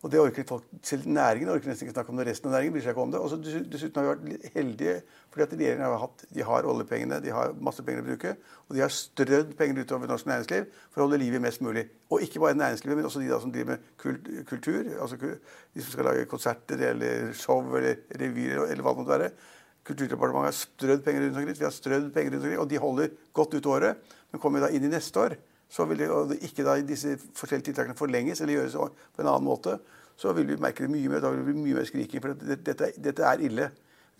Og 0.00 0.08
det 0.08 0.20
orker 0.20 0.46
folk, 0.48 0.64
Selv 0.82 1.04
næringen 1.12 1.50
orker 1.52 1.68
nesten 1.68 1.84
ikke 1.84 1.92
snakke 1.92 2.12
om 2.12 2.20
det. 2.20 2.24
Resten 2.30 2.48
av 2.48 2.54
næringen 2.54 2.72
bryr 2.72 2.84
seg 2.86 2.94
ikke 2.94 3.02
om 3.02 3.10
det. 3.12 3.20
Og 3.20 3.28
så 3.28 3.36
Dessuten 3.40 4.00
har 4.00 4.06
vi 4.06 4.32
vært 4.32 4.54
heldige 4.54 4.94
fordi 5.30 5.44
at 5.44 5.52
regjeringen 5.54 5.84
har 5.86 6.00
hatt, 6.00 6.24
de 6.34 6.42
har 6.42 6.66
oljepengene, 6.66 7.20
de 7.22 7.30
har 7.30 7.52
masse 7.62 7.84
penger 7.86 8.02
å 8.02 8.06
bruke. 8.08 8.32
Og 8.66 8.74
de 8.78 8.82
har 8.82 8.94
strødd 8.94 9.52
penger 9.58 9.84
utover 9.84 10.08
norsk 10.10 10.26
næringsliv 10.26 10.70
for 10.88 11.02
å 11.02 11.04
holde 11.04 11.20
liv 11.20 11.36
i 11.36 11.42
mest 11.44 11.60
mulig. 11.62 11.84
Og 12.10 12.24
ikke 12.24 12.40
bare 12.42 12.56
næringslivet, 12.58 12.98
men 12.98 13.10
også 13.10 13.22
de 13.22 13.28
da 13.28 13.38
som 13.44 13.52
driver 13.52 13.76
med 13.76 14.40
kultur. 14.48 14.88
altså 14.96 15.20
De 15.20 15.84
som 15.84 15.92
skal 15.92 16.08
lage 16.08 16.26
konserter 16.32 16.82
eller 16.88 17.30
show 17.36 17.60
eller 17.76 18.00
revyer 18.24 18.64
eller 18.64 18.82
hva 18.82 18.96
det 18.96 19.02
måtte 19.02 19.14
være. 19.14 19.30
Kulturdepartementet 19.86 20.48
har 20.48 20.56
strødd 20.56 21.04
penger 21.04 21.26
rundt 21.26 21.36
omkring. 21.36 21.60
Vi 21.60 21.68
har 21.68 21.76
strødd 21.76 22.10
penger 22.16 22.34
rundt 22.34 22.48
omkring, 22.48 22.64
og 22.64 22.72
de 22.72 22.82
holder 22.88 23.14
godt 23.36 23.54
ut 23.54 23.70
året. 23.76 24.12
Men 24.32 24.40
kommer 24.40 24.60
vi 24.60 24.66
da 24.66 24.72
inn 24.76 24.88
i 24.88 24.92
neste 24.96 25.20
år, 25.20 25.36
så 25.70 25.86
vil 25.86 26.02
det, 26.02 26.08
og 26.10 26.32
ikke 26.42 26.64
da 26.66 26.74
disse 26.82 27.14
forskjellige 27.38 27.70
tiltakene 27.70 27.98
forlenges 27.98 28.40
eller 28.42 28.56
gjøres 28.58 28.74
på 28.74 29.22
en 29.22 29.28
annen 29.30 29.46
måte, 29.46 29.76
så 30.18 30.32
vil 30.36 30.48
vi 30.48 30.56
merke 30.60 30.82
det 30.84 30.90
mye 30.90 31.08
mer. 31.08 31.22
Da 31.22 31.30
vil 31.30 31.38
det 31.40 31.46
bli 31.46 31.62
mye 31.62 31.78
mer 31.78 31.86
skriking. 31.88 32.20
For 32.20 32.34
dette, 32.34 32.58
dette, 32.66 32.90
dette 33.00 33.24
er 33.24 33.44
ille. 33.46 33.70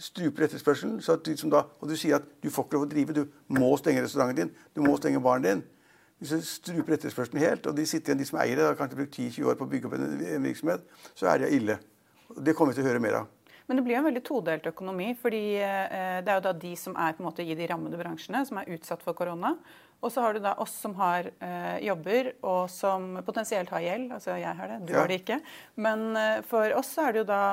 Struper 0.00 0.46
etterspørselen. 0.46 1.00
Så 1.04 1.18
du, 1.20 1.32
da, 1.52 1.64
og 1.80 1.90
du 1.90 1.96
sier 1.98 2.20
at 2.20 2.30
du 2.40 2.48
får 2.54 2.68
ikke 2.68 2.78
lov 2.78 2.86
å 2.86 2.90
drive. 2.94 3.16
Du 3.18 3.26
må 3.58 3.72
stenge 3.80 4.06
restauranten 4.06 4.38
din. 4.38 4.54
Du 4.76 4.80
må 4.86 4.94
stenge 4.96 5.20
baren 5.20 5.44
din. 5.44 5.64
Hvis 6.20 6.32
du 6.36 6.46
struper 6.46 6.96
etterspørselen 6.96 7.42
helt, 7.42 7.66
og 7.66 7.76
de 7.76 7.84
sitter 7.88 8.12
igjen, 8.12 8.22
de 8.22 8.28
som 8.28 8.38
eier 8.40 8.56
det, 8.60 8.64
har 8.68 8.78
kanskje 8.78 9.00
brukt 9.02 9.18
10-20 9.18 9.50
år 9.50 9.58
på 9.58 9.66
å 9.66 9.72
bygge 9.74 9.88
opp 9.88 9.98
en, 9.98 10.08
en 10.36 10.48
virksomhet, 10.48 10.82
så 11.16 11.30
er 11.32 11.42
det 11.42 11.52
ille. 11.56 11.78
Det 12.36 12.54
kommer 12.56 12.72
vi 12.72 12.80
til 12.80 12.86
å 12.86 12.92
høre 12.92 13.02
mer 13.02 13.22
av. 13.22 13.30
Men 13.70 13.78
det 13.78 13.84
blir 13.86 13.94
jo 13.94 14.00
en 14.00 14.08
veldig 14.08 14.24
todelt 14.26 14.64
økonomi. 14.66 15.12
fordi 15.14 15.44
eh, 15.62 16.16
Det 16.26 16.32
er 16.32 16.40
jo 16.40 16.42
da 16.48 16.52
de 16.58 16.72
som 16.74 16.96
er 16.98 17.14
på 17.14 17.22
en 17.22 17.28
måte 17.28 17.44
i 17.46 17.54
de 17.54 17.68
rammede 17.70 18.00
bransjene, 18.00 18.42
som 18.48 18.58
er 18.58 18.72
utsatt 18.74 19.04
for 19.06 19.14
korona. 19.14 19.52
Og 20.02 20.10
så 20.10 20.24
har 20.24 20.34
du 20.34 20.40
da 20.42 20.56
oss 20.58 20.74
som 20.82 20.96
har 20.98 21.28
eh, 21.30 21.76
jobber 21.86 22.32
og 22.40 22.64
som 22.72 23.20
potensielt 23.22 23.70
har 23.70 23.84
gjeld. 23.84 24.10
Altså 24.16 24.34
jeg 24.40 24.58
har 24.58 24.72
det, 24.72 24.80
du 24.88 24.90
ja. 24.96 24.98
har 24.98 25.12
det 25.12 25.20
ikke. 25.20 25.38
Men 25.86 26.02
eh, 26.18 26.40
for 26.50 26.74
oss 26.80 26.90
er 26.98 27.14
det 27.14 27.22
jo 27.22 27.28
da 27.30 27.44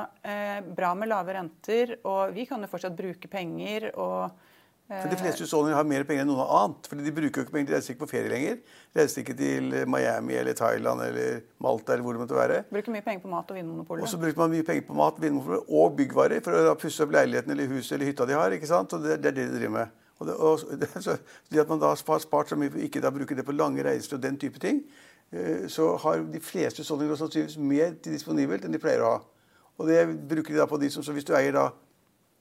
bra 0.73 0.95
med 0.97 1.11
lave 1.13 1.37
renter, 1.37 1.99
og 2.09 2.33
vi 2.33 2.47
kan 2.49 2.65
jo 2.65 2.71
fortsatt 2.71 2.97
bruke 2.97 3.29
penger. 3.29 3.91
og 3.93 4.56
for 4.87 5.11
De 5.11 5.17
fleste 5.19 5.43
husholdninger 5.43 5.75
har 5.75 5.87
mer 5.87 6.05
penger 6.07 6.23
enn 6.23 6.29
noe 6.31 6.45
annet. 6.61 6.87
fordi 6.87 7.03
De 7.03 7.11
bruker 7.11 7.41
jo 7.41 7.45
ikke 7.45 7.55
penger, 7.57 7.67
de 7.67 7.75
reiser 7.75 7.93
ikke 7.93 8.05
på 8.05 8.09
ferie 8.13 8.31
lenger. 8.31 8.59
Reiser 8.95 9.23
ikke 9.23 9.35
til 9.35 9.73
Miami 9.91 10.37
eller 10.39 10.55
Thailand 10.55 11.03
eller 11.03 11.41
Malta 11.59 11.93
eller 11.93 12.05
hvor 12.05 12.15
det 12.15 12.21
måtte 12.23 12.37
være. 12.37 12.61
Bruker 12.71 12.95
mye 12.95 13.03
penger 13.03 13.25
på 13.25 13.31
mat 13.33 13.51
og 13.51 13.59
Vinmonopolet. 13.59 14.05
Og 14.07 14.11
så 14.13 14.19
bruker 14.21 14.39
man 14.39 14.53
mye 14.55 14.63
penger 14.63 14.85
på 14.87 14.95
mat, 14.95 15.19
Vinmonopolet 15.19 15.73
og 15.81 15.97
byggvarer 15.97 16.43
for 16.45 16.71
å 16.71 16.75
pusse 16.79 17.03
opp 17.03 17.15
leiligheten 17.17 17.51
eller 17.51 17.67
huset 17.73 17.97
eller 17.97 18.13
hytta 18.13 18.29
de 18.29 18.37
har. 18.39 18.55
ikke 18.55 18.69
sant? 18.69 18.95
Og 18.95 19.03
det, 19.03 19.19
det 19.23 19.33
er 19.33 19.39
det 19.41 19.49
de 19.49 19.59
driver 19.59 19.75
med. 19.75 19.97
Og 20.19 20.29
det, 20.29 20.35
og 20.35 20.59
det, 20.81 20.89
så, 21.03 21.17
det 21.51 21.61
at 21.61 21.73
man 21.73 21.81
da 21.83 21.91
har 21.91 21.99
spart 21.99 22.49
så 22.49 22.57
mye 22.59 22.71
på 22.71 22.79
ikke 22.87 23.03
da 23.03 23.11
bruke 23.13 23.35
det 23.35 23.45
på 23.45 23.55
lange 23.55 23.83
reiser 23.83 24.15
og 24.15 24.23
den 24.23 24.39
type 24.39 24.61
ting, 24.63 24.85
eh, 25.31 25.67
så 25.67 25.97
har 26.03 26.23
de 26.31 26.39
fleste 26.39 26.85
husholdninger 26.85 27.19
sannsynligvis 27.19 27.59
mer 27.59 27.97
disponibelt 28.07 28.63
enn 28.63 28.71
de 28.71 28.81
pleier 28.81 29.03
å 29.03 29.17
ha. 29.17 29.19
Og 29.77 29.91
det 29.91 29.99
bruker 30.29 30.55
de 30.55 30.61
da 30.61 30.65
på 30.69 30.79
de 30.81 30.89
som 30.89 31.03
Så 31.03 31.13
hvis 31.13 31.27
du 31.27 31.35
eier 31.37 31.53
da 31.53 31.67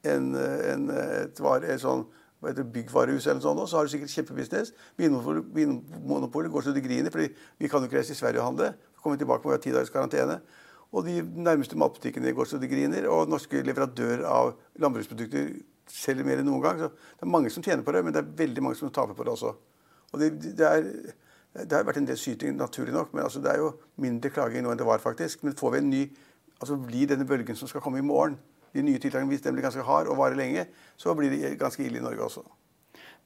en, 0.07 0.31
en, 0.39 0.87
et 0.95 1.41
vare, 1.43 1.69
et 1.75 1.83
sånn 1.83 2.07
hva 2.41 2.51
heter 2.51 2.63
det, 2.63 2.73
byggvarehus 2.75 3.27
eller 3.31 3.41
sånn, 3.41 3.63
så 3.65 3.79
har 3.79 3.87
du 3.87 3.93
sikkert 3.95 4.13
kjempebusiness. 4.13 4.73
Vinmonopolet 5.01 6.53
går 6.53 6.67
så 6.67 6.75
det 6.77 6.85
griner, 6.85 7.13
fordi 7.13 7.31
vi 7.33 7.71
kan 7.73 7.81
jo 7.81 7.89
ikke 7.89 7.99
reise 8.01 8.13
til 8.13 8.21
Sverige 8.21 8.43
og 8.43 8.51
handle. 8.51 8.73
Komme 9.03 9.17
tilbake 9.21 9.49
med 9.49 9.63
ti 9.65 9.73
dagers 9.73 9.93
karantene. 9.95 10.41
Og 10.93 11.07
de 11.07 11.21
nærmeste 11.23 11.79
matbutikkene 11.81 12.35
går 12.37 12.51
så 12.51 12.61
det 12.61 12.71
griner. 12.71 13.09
Og 13.09 13.31
norske 13.33 13.63
leverandører 13.65 14.27
av 14.29 14.53
landbruksprodukter 14.81 15.55
selger 15.91 16.27
mer 16.27 16.43
enn 16.43 16.49
noen 16.51 16.63
gang. 16.65 16.83
Så 16.83 16.91
det 16.93 17.27
er 17.27 17.33
mange 17.33 17.53
som 17.53 17.65
tjener 17.65 17.87
på 17.87 17.95
det, 17.97 18.05
men 18.05 18.15
det 18.15 18.23
er 18.23 18.35
veldig 18.45 18.65
mange 18.65 18.79
som 18.79 18.93
taper 18.93 19.17
på 19.17 19.27
det 19.27 19.33
også. 19.33 19.55
Og 20.13 20.21
det, 20.21 20.31
det, 20.59 20.67
er, 20.67 20.87
det 21.65 21.73
har 21.73 21.87
vært 21.89 22.03
en 22.03 22.09
del 22.09 22.21
syting, 22.21 22.57
naturlig 22.57 22.95
nok, 22.95 23.13
men 23.15 23.25
altså, 23.25 23.43
det 23.43 23.53
er 23.53 23.63
jo 23.65 23.73
mindre 24.03 24.31
klaging 24.31 24.65
nå 24.65 24.73
enn 24.73 24.81
det 24.81 24.89
var, 24.89 25.03
faktisk. 25.03 25.45
Men 25.45 25.57
får 25.59 25.75
vi 25.75 25.83
en 25.83 25.91
ny 25.93 26.03
altså 26.57 26.79
Blir 26.81 27.09
denne 27.11 27.27
bølgen 27.29 27.57
som 27.57 27.69
skal 27.69 27.83
komme 27.85 27.99
i 28.01 28.05
morgen, 28.07 28.39
de 28.75 28.85
nye 28.85 29.01
tiltakene, 29.03 29.31
hvis 29.31 29.45
den 29.45 29.57
blir 29.57 29.67
ganske 29.67 29.85
hard 29.87 30.11
og 30.13 30.21
varer 30.21 30.39
lenge, 30.39 30.67
så 30.97 31.15
blir 31.17 31.33
det 31.33 31.57
ganske 31.61 31.85
ille 31.85 32.01
i 32.01 32.05
Norge 32.05 32.25
også. 32.29 32.45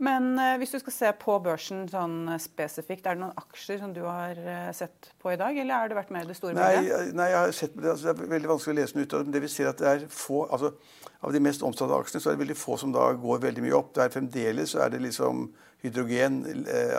Men 0.00 0.32
eh, 0.40 0.54
hvis 0.56 0.72
du 0.72 0.78
skal 0.80 0.94
se 0.94 1.08
på 1.20 1.34
børsen 1.44 1.82
sånn 1.90 2.32
eh, 2.32 2.40
spesifikt, 2.40 3.04
er 3.04 3.18
det 3.18 3.20
noen 3.20 3.36
aksjer 3.36 3.82
som 3.82 3.92
du 3.92 4.00
har 4.06 4.38
eh, 4.38 4.70
sett 4.76 5.10
på 5.20 5.34
i 5.34 5.38
dag, 5.40 5.56
eller 5.60 5.76
har 5.76 5.90
det 5.90 5.98
vært 5.98 6.12
mer 6.14 6.28
det 6.28 6.38
store 6.38 6.54
bildet? 6.56 6.88
Nei, 6.88 7.16
nei, 7.18 7.26
jeg 7.34 7.38
har 7.38 7.52
sett 7.58 7.74
på 7.74 7.84
det. 7.84 7.90
Altså, 7.92 8.06
det 8.08 8.14
er 8.14 8.32
veldig 8.32 8.52
vanskelig 8.54 8.72
å 8.72 8.78
lese 8.80 8.96
den 8.96 9.04
ut 9.04 9.12
det. 9.12 9.20
Men 9.26 9.34
det 9.36 9.42
vi 9.44 9.50
ser 9.52 9.68
at 9.68 9.82
det 9.82 9.90
er 9.90 10.06
få, 10.08 10.46
altså 10.48 10.72
Av 11.20 11.34
de 11.36 11.42
mest 11.44 11.60
omsatte 11.68 11.98
aksjene 12.00 12.24
så 12.24 12.30
er 12.30 12.38
det 12.38 12.40
veldig 12.46 12.56
få 12.56 12.78
som 12.80 12.94
da 12.96 13.10
går 13.12 13.42
veldig 13.42 13.66
mye 13.66 13.76
opp. 13.76 13.92
Det 13.96 14.06
er 14.06 14.14
Fremdeles 14.14 14.72
så 14.72 14.80
er 14.86 14.94
det 14.94 15.02
liksom 15.04 15.50
hydrogen 15.82 16.40
eh, 16.48 16.94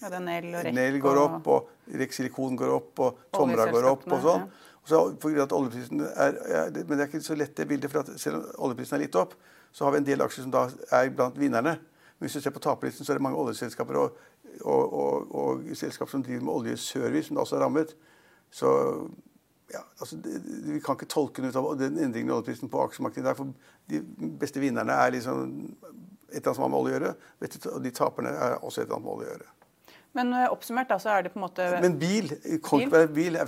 ja, 0.00 0.10
det 0.10 0.20
Nel 0.26 0.50
og 0.50 0.66
REC. 0.66 0.98
Går 1.06 1.22
opp, 1.22 1.46
og 1.46 1.94
Rex 2.02 2.18
Silikon 2.18 2.58
går 2.58 2.74
opp, 2.74 3.06
og 3.06 3.22
Tomra 3.34 3.70
går 3.70 3.86
opp 3.92 4.06
og 4.10 4.26
sånn. 4.26 4.50
Ja. 4.50 4.68
Så 4.88 4.98
på 5.14 5.30
grunn 5.30 5.40
av 5.40 5.46
at 5.46 5.54
oljeprisen 5.54 6.02
er, 6.02 6.38
ja, 6.50 6.62
Men 6.74 6.96
det 6.96 7.04
er 7.04 7.10
ikke 7.10 7.22
så 7.22 7.36
lett 7.38 7.54
det 7.56 7.68
bildet, 7.70 7.90
for 7.92 8.16
selv 8.18 8.40
om 8.40 8.68
oljeprisen 8.68 8.98
er 8.98 9.04
litt 9.04 9.18
opp, 9.18 9.36
så 9.72 9.86
har 9.86 9.94
vi 9.94 10.02
en 10.02 10.08
del 10.08 10.24
aksjer 10.24 10.46
som 10.46 10.54
da 10.54 10.66
er 10.90 11.12
blant 11.14 11.38
vinnerne. 11.38 11.76
Men 12.18 12.26
hvis 12.26 12.38
du 12.38 12.44
ser 12.44 12.54
på 12.54 12.62
taperlisten, 12.62 13.06
så 13.06 13.14
er 13.14 13.20
det 13.20 13.24
mange 13.24 13.38
oljeselskaper 13.40 13.98
og, 14.00 14.18
og, 14.60 14.96
og, 15.02 15.36
og 15.42 15.62
selskaper 15.78 16.10
som 16.10 16.24
driver 16.26 16.44
med 16.48 16.54
oljeservice, 16.54 17.28
som 17.28 17.38
da 17.38 17.44
også 17.46 17.56
er 17.58 17.64
rammet. 17.64 17.94
Så 18.52 18.72
ja, 19.72 19.80
altså, 20.00 20.16
det, 20.16 20.42
Vi 20.74 20.80
kan 20.84 20.98
ikke 20.98 21.10
tolke 21.14 21.42
den 21.42 21.50
ut 21.50 21.56
av 21.56 21.72
den 21.78 21.98
endringen 21.98 22.34
i 22.34 22.36
oljeprisen 22.36 22.70
på 22.72 22.82
aksjemarkedet. 22.84 23.32
Der, 23.38 23.54
de 23.90 24.30
beste 24.40 24.60
vinnerne 24.60 24.98
er 24.98 25.14
liksom 25.14 25.46
et 26.32 26.36
eller 26.36 26.48
annet 26.48 26.56
som 26.56 26.66
har 26.66 26.72
med 26.72 26.80
olje 26.80 26.92
å 26.92 26.98
gjøre, 26.98 27.16
og 27.72 27.82
de 27.84 27.90
taperne 27.94 28.30
er 28.32 28.54
også 28.60 28.82
et 28.82 28.86
eller 28.86 28.98
annet 28.98 29.06
med 29.06 29.14
olje 29.14 29.28
å 29.28 29.32
gjøre. 29.32 29.50
Men 30.16 30.32
eh, 30.36 30.44
oppsummert 30.52 30.90
da, 30.90 30.98
så 31.00 31.08
er 31.14 31.24
det 31.24 31.32
på 31.32 31.40
en 31.40 31.44
måte 31.46 31.66
Men 31.80 31.94
bil, 32.00 32.28
Kongsberg 32.64 33.14
bil, 33.16 33.38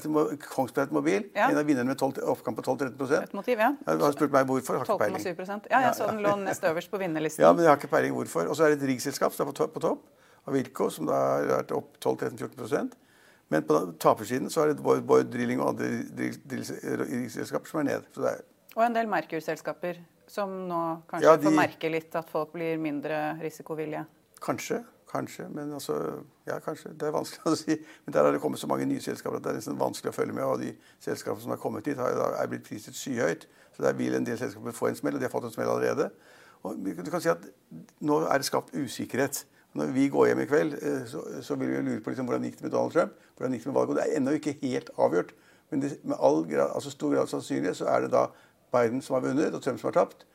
Kongsberg 0.40 0.86
Automobil, 0.86 1.26
ja. 1.36 1.50
en 1.50 1.60
av 1.60 1.68
vinnerne 1.68 1.92
med 1.92 2.00
12, 2.00 2.22
oppgang 2.32 2.56
på 2.56 2.64
12-13% 2.64 3.18
Et 3.18 3.36
motiv, 3.36 3.60
ja. 3.60 3.70
Du 3.84 4.04
har 4.06 4.16
spurt 4.16 4.32
meg 4.32 4.48
hvorfor. 4.48 4.80
Har 4.80 4.88
ikke 4.88 4.96
peiling. 5.02 5.64
Ja, 5.68 5.82
jeg 5.90 5.94
så 5.98 6.08
den 6.08 6.22
lå 6.24 6.32
nest 6.40 6.64
øverst 6.64 6.92
på 6.92 7.00
vinnerlisten. 7.02 7.44
Ja, 7.44 7.52
men 7.52 7.66
jeg 7.66 7.72
har 7.74 7.80
ikke 7.80 7.92
peiling 7.92 8.16
hvorfor. 8.16 8.48
Og 8.48 8.56
så 8.56 8.64
er 8.64 8.72
det 8.72 8.80
et 8.80 8.88
riggselskap 8.94 9.36
som 9.36 9.44
er 9.44 9.52
på 9.52 9.58
topp, 9.60 9.74
på 9.76 9.84
topp 9.84 10.06
av 10.44 10.56
Wilco, 10.56 10.88
som 10.92 11.08
da 11.08 11.20
har 11.20 11.50
vært 11.50 11.76
opp 11.76 11.98
12-13-14 12.00 12.90
Men 13.52 13.68
på 13.68 13.82
tapersiden 14.00 14.48
så 14.52 14.64
er 14.64 14.72
det 14.72 14.80
Bård 14.84 15.28
Drilling 15.32 15.60
og 15.60 15.74
andre 15.74 15.92
riggselskaper 16.16 17.70
som 17.70 17.84
er 17.84 17.90
ned. 17.92 18.08
Er... 18.24 18.40
Og 18.74 18.86
en 18.88 18.96
del 18.96 19.10
Merkur-selskaper 19.10 20.00
som 20.30 20.52
nå 20.68 20.80
kanskje 21.10 21.28
ja, 21.28 21.36
de... 21.36 21.44
får 21.44 21.56
merke 21.60 21.92
litt 21.92 22.16
at 22.16 22.32
folk 22.32 22.54
blir 22.56 22.80
mindre 22.80 23.36
risikovillige? 23.44 24.06
Kanskje. 24.44 24.80
Kanskje, 25.14 25.44
men 25.54 25.72
altså, 25.72 25.94
ja, 26.46 26.58
kanskje. 26.58 26.90
Det 26.98 27.06
er 27.06 27.12
vanskelig 27.14 27.52
å 27.52 27.58
si. 27.58 27.76
Men 28.04 28.14
der 28.16 28.26
har 28.26 28.34
det 28.34 28.40
kommet 28.42 28.58
så 28.58 28.66
mange 28.66 28.86
nye 28.90 29.02
selskaper 29.02 29.38
at 29.38 29.44
det 29.44 29.52
er 29.52 29.58
nesten 29.60 29.78
vanskelig 29.78 30.10
å 30.10 30.16
følge 30.16 30.34
med. 30.34 30.44
Og 30.44 30.62
de 30.64 30.72
selskapene 31.04 31.44
som 31.44 31.52
har 31.54 31.60
kommet 31.62 31.86
dit, 31.86 31.98
er 31.98 32.50
blitt 32.50 32.66
priset 32.66 32.98
skyhøyt. 32.98 33.46
Så 33.76 33.84
der 33.86 33.94
vil 33.98 34.16
en 34.18 34.26
del 34.26 34.38
selskaper 34.40 34.74
få 34.74 34.90
en 34.90 34.98
smell, 34.98 35.14
og 35.14 35.22
de 35.22 35.28
har 35.28 35.34
fått 35.34 35.46
en 35.46 35.54
smell 35.54 35.70
allerede. 35.70 36.08
Og 36.64 36.80
du 36.80 37.10
kan 37.12 37.22
si 37.22 37.30
at 37.30 37.46
Nå 38.00 38.20
er 38.24 38.40
det 38.40 38.48
skapt 38.48 38.74
usikkerhet. 38.74 39.44
Når 39.74 39.94
vi 39.94 40.08
går 40.08 40.28
hjem 40.30 40.42
i 40.44 40.46
kveld, 40.46 40.74
eh, 40.82 41.00
så, 41.10 41.22
så 41.42 41.56
vil 41.58 41.72
vi 41.72 41.80
lure 41.82 42.02
på 42.02 42.12
liksom, 42.12 42.28
hvordan 42.30 42.44
gikk 42.46 42.60
det 42.60 42.68
med 42.68 42.74
Donald 42.76 42.92
Trump. 42.94 43.16
hvordan 43.36 43.56
gikk 43.56 43.64
Det 43.64 43.70
med 43.72 43.78
valget, 43.78 43.90
og 43.90 43.96
det 43.98 44.04
er 44.04 44.16
ennå 44.18 44.34
ikke 44.38 44.58
helt 44.62 44.90
avgjort. 44.98 45.32
Men 45.70 45.82
det, 45.82 45.96
med 46.04 46.16
all 46.20 46.44
grad, 46.46 46.70
altså 46.74 46.90
stor 46.90 47.10
grad 47.10 47.24
av 47.24 47.32
sannsynlighet 47.32 47.76
så 47.76 47.88
er 47.90 48.04
det 48.04 48.12
da 48.12 48.28
Biden 48.74 49.02
som 49.02 49.14
har 49.14 49.24
vunnet, 49.26 49.54
og 49.54 49.62
Trump 49.62 49.80
som 49.80 49.90
har 49.90 49.98
tapt. 49.98 50.26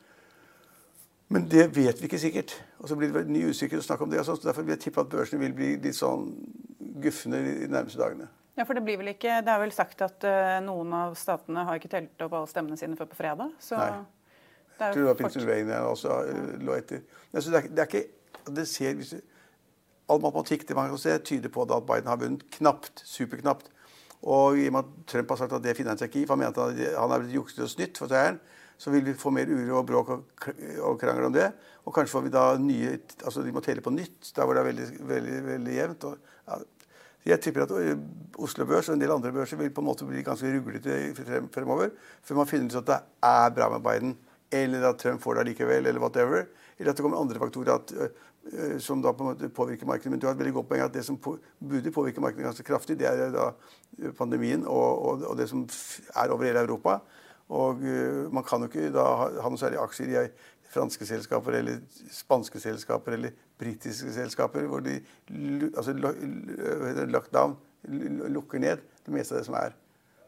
Men 1.30 1.46
det 1.50 1.68
vet 1.76 2.00
vi 2.00 2.08
ikke 2.08 2.18
sikkert. 2.18 2.56
Og 2.82 2.90
så 2.90 2.96
blir 2.98 3.12
det 3.14 3.28
ny 3.30 3.44
usikkerhet 3.46 3.84
å 3.84 3.86
snakke 3.86 4.02
om 4.02 4.10
det. 4.10 4.18
Altså. 4.18 4.34
Derfor 4.42 4.66
vil 4.66 4.74
jeg 4.74 4.82
tippe 4.86 5.04
at 5.04 5.10
børsene 5.12 5.44
vil 5.44 5.54
bli 5.54 5.68
litt 5.78 5.96
sånn 5.96 6.32
gufne 7.00 7.42
de 7.44 7.68
nærmeste 7.70 8.00
dagene. 8.00 8.26
Ja, 8.58 8.66
for 8.66 8.74
Det 8.74 8.82
blir 8.84 8.98
vel 9.00 9.12
ikke, 9.12 9.38
det 9.46 9.52
er 9.52 9.60
vel 9.62 9.72
sagt 9.72 10.02
at 10.04 10.26
uh, 10.26 10.58
noen 10.64 10.90
av 10.92 11.14
statene 11.16 11.62
har 11.64 11.78
ikke 11.78 11.92
telt 11.92 12.24
opp 12.26 12.34
alle 12.34 12.50
stemmene 12.50 12.76
sine 12.76 12.98
før 12.98 13.08
på 13.12 13.20
fredag. 13.20 13.54
Så 13.62 13.78
Nei. 13.78 13.92
Det 14.74 14.84
er 14.84 14.90
jeg 14.90 14.96
tror 14.96 15.02
det 15.04 15.10
var 15.10 15.18
Pennsylvania 15.20 15.80
også 15.86 16.18
uh, 16.26 16.54
lå 16.66 16.74
etter. 16.76 17.04
Altså, 17.30 17.54
det, 17.54 17.60
er, 17.60 17.68
det, 17.70 17.84
er, 17.84 17.88
ikke 17.88 18.54
det 18.58 18.66
ser, 18.68 18.96
hvis 18.98 19.14
All 20.10 20.18
matematikk 20.18 20.66
det 20.66 20.74
man 20.74 20.90
kan 20.90 20.98
se, 20.98 21.12
tyder 21.22 21.52
på 21.54 21.62
at 21.62 21.86
Biden 21.86 22.10
har 22.10 22.18
vunnet 22.18 22.42
knapt. 22.58 23.04
Superknapt. 23.06 23.70
Og 24.26 24.58
i 24.58 24.66
og 24.66 24.74
med 24.74 24.82
at 24.82 25.04
Trump 25.12 25.30
har 25.30 25.38
sagt 25.44 25.54
at 25.54 25.62
det 25.62 25.76
finner 25.78 25.94
han 25.94 26.00
seg 26.00 26.10
ikke 26.10 26.24
i, 26.24 26.26
for 26.26 26.34
han 26.34 26.42
mente 26.42 26.64
at 26.64 26.80
han 26.98 27.14
er 27.14 27.22
blitt 27.22 27.36
jukset 27.38 27.62
og 27.62 27.70
snytt 27.70 28.00
for 28.00 28.10
seieren, 28.10 28.40
så 28.80 28.90
vil 28.90 29.04
vi 29.04 29.12
få 29.18 29.32
mer 29.34 29.50
uro 29.50 29.82
og 29.82 29.86
bråk 29.88 30.10
og, 30.14 30.94
krangel 31.00 31.26
om 31.28 31.34
det. 31.34 31.50
Og 31.84 31.92
kanskje 31.94 32.14
får 32.14 32.22
vi 32.24 32.32
da 32.32 32.44
nye 32.60 32.94
Altså 33.26 33.42
de 33.44 33.52
må 33.52 33.60
telle 33.64 33.84
på 33.84 33.92
nytt 33.92 34.30
der 34.36 34.46
hvor 34.46 34.56
det 34.56 34.62
er 34.62 34.68
veldig, 34.70 34.86
veldig, 35.10 35.40
veldig 35.48 35.74
jevnt. 35.74 36.06
Og, 36.08 36.30
ja, 36.48 36.56
jeg 37.28 37.40
tipper 37.44 37.66
at 37.66 37.74
øh, 37.76 37.98
Oslo 38.40 38.64
Børs 38.64 38.88
og 38.88 38.96
en 38.96 39.02
del 39.02 39.12
andre 39.12 39.32
børser 39.36 39.60
vil 39.60 39.72
på 39.76 39.84
en 39.84 39.88
måte 39.90 40.08
bli 40.08 40.24
ganske 40.24 40.48
ruglete 40.54 40.96
fremover. 41.52 41.92
Før 42.24 42.40
man 42.40 42.48
finner 42.48 42.72
ut 42.72 42.80
at 42.80 42.88
det 42.88 42.98
er 43.28 43.52
bra 43.58 43.68
med 43.74 43.84
Biden, 43.84 44.16
eller 44.50 44.88
at 44.88 44.98
Trump 45.02 45.20
får 45.20 45.36
det 45.36 45.46
likevel, 45.50 45.86
eller 45.86 46.00
whatever. 46.00 46.48
Eller 46.78 46.94
at 46.94 46.96
det 46.96 47.04
kommer 47.04 47.20
andre 47.20 47.38
faktorer 47.38 47.76
at, 47.76 47.92
uh, 47.92 48.78
som 48.80 49.04
da 49.04 49.12
på 49.12 49.26
en 49.26 49.34
måte 49.34 49.52
påvirker 49.52 49.86
markedet. 49.86 50.14
Men 50.14 50.20
du 50.20 50.26
har 50.26 50.32
et 50.32 50.40
veldig 50.40 50.56
godt 50.56 50.72
poeng 50.72 50.86
at 50.88 50.96
det 50.96 51.04
som 51.04 51.20
på, 51.20 51.36
burde 51.60 51.92
påvirke 51.92 52.24
markedet 52.24 52.48
ganske 52.48 52.64
kraftig, 52.64 52.96
det 52.98 53.12
er 53.12 53.28
da 53.36 53.50
pandemien 54.16 54.64
og, 54.64 55.04
og, 55.04 55.26
og 55.28 55.36
det 55.36 55.50
som 55.52 55.68
er 55.68 56.32
over 56.32 56.48
hele 56.48 56.64
Europa. 56.64 57.02
Og 57.50 57.82
uh, 57.82 58.30
man 58.32 58.46
kan 58.46 58.62
jo 58.62 58.70
ikke 58.70 58.92
da 58.94 59.06
ha 59.42 59.50
noe 59.50 59.60
særlig 59.60 59.80
aksjer 59.82 60.14
i 60.14 60.24
franske 60.70 61.06
selskaper 61.06 61.56
eller 61.58 61.80
spanske 62.14 62.60
selskaper 62.62 63.16
eller 63.16 63.34
britiske 63.58 64.12
selskaper 64.14 64.68
hvor 64.70 64.84
de 64.84 65.00
altså, 65.74 65.94
lockdown 67.10 67.56
lukker 68.30 68.62
ned 68.62 68.82
det 69.06 69.14
meste 69.14 69.34
av 69.34 69.40
det 69.40 69.48
som 69.48 69.58
er. 69.58 69.74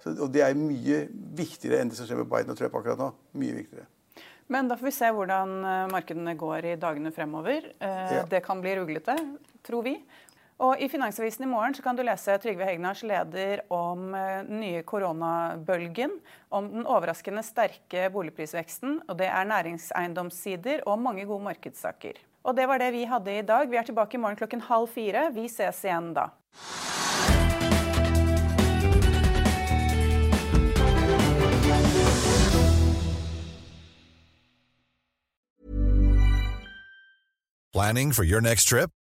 Så, 0.02 0.16
og 0.16 0.32
det 0.34 0.42
er 0.42 0.58
mye 0.58 1.04
viktigere 1.38 1.78
enn 1.78 1.92
det 1.92 1.98
som 1.98 2.08
skjer 2.08 2.18
med 2.24 2.30
Biden 2.30 2.50
og 2.54 2.58
Trump 2.58 2.74
akkurat 2.74 2.98
nå. 2.98 3.12
Mye 3.38 3.60
viktigere. 3.60 3.86
Men 4.50 4.68
da 4.68 4.76
får 4.76 4.88
vi 4.88 4.94
se 4.96 5.10
hvordan 5.14 5.52
eh, 5.62 5.84
markedene 5.92 6.34
går 6.38 6.72
i 6.72 6.76
dagene 6.80 7.12
fremover. 7.14 7.70
Eh, 7.78 8.16
ja. 8.18 8.24
Det 8.28 8.42
kan 8.44 8.60
bli 8.60 8.74
ruglete, 8.80 9.14
tror 9.64 9.86
vi. 9.86 9.94
Og 10.62 10.78
I 10.78 10.86
Finansavisen 10.86 11.42
i 11.42 11.48
morgen 11.50 11.74
kan 11.82 11.96
du 11.98 12.04
lese 12.06 12.36
Trygve 12.38 12.68
Hegnars 12.68 13.00
leder 13.02 13.64
om 13.74 14.12
den 14.12 14.60
eh, 14.60 14.60
nye 14.60 14.82
koronabølgen. 14.86 16.14
Om 16.54 16.68
den 16.76 16.86
overraskende 16.86 17.42
sterke 17.42 18.06
boligprisveksten. 18.14 19.00
og 19.08 19.18
Det 19.18 19.26
er 19.26 19.48
næringseiendomssider 19.50 20.84
og 20.86 21.02
mange 21.02 21.26
gode 21.26 21.42
markedssaker. 21.48 22.22
Og 22.44 22.54
Det 22.56 22.68
var 22.68 22.78
det 22.78 22.92
vi 22.94 23.02
hadde 23.10 23.38
i 23.38 23.42
dag. 23.42 23.70
Vi 23.70 23.76
er 23.76 23.82
tilbake 23.90 24.14
i 24.14 24.22
morgen 24.22 24.38
klokken 24.38 24.60
halv 24.60 24.86
fire. 24.86 25.32
Vi 25.34 25.48
ses 25.48 25.82
igjen 25.82 26.14
da. 26.14 26.30
Planning 37.72 38.12
for 38.12 38.22
your 38.22 38.40
next 38.40 38.68
trip? 38.68 39.01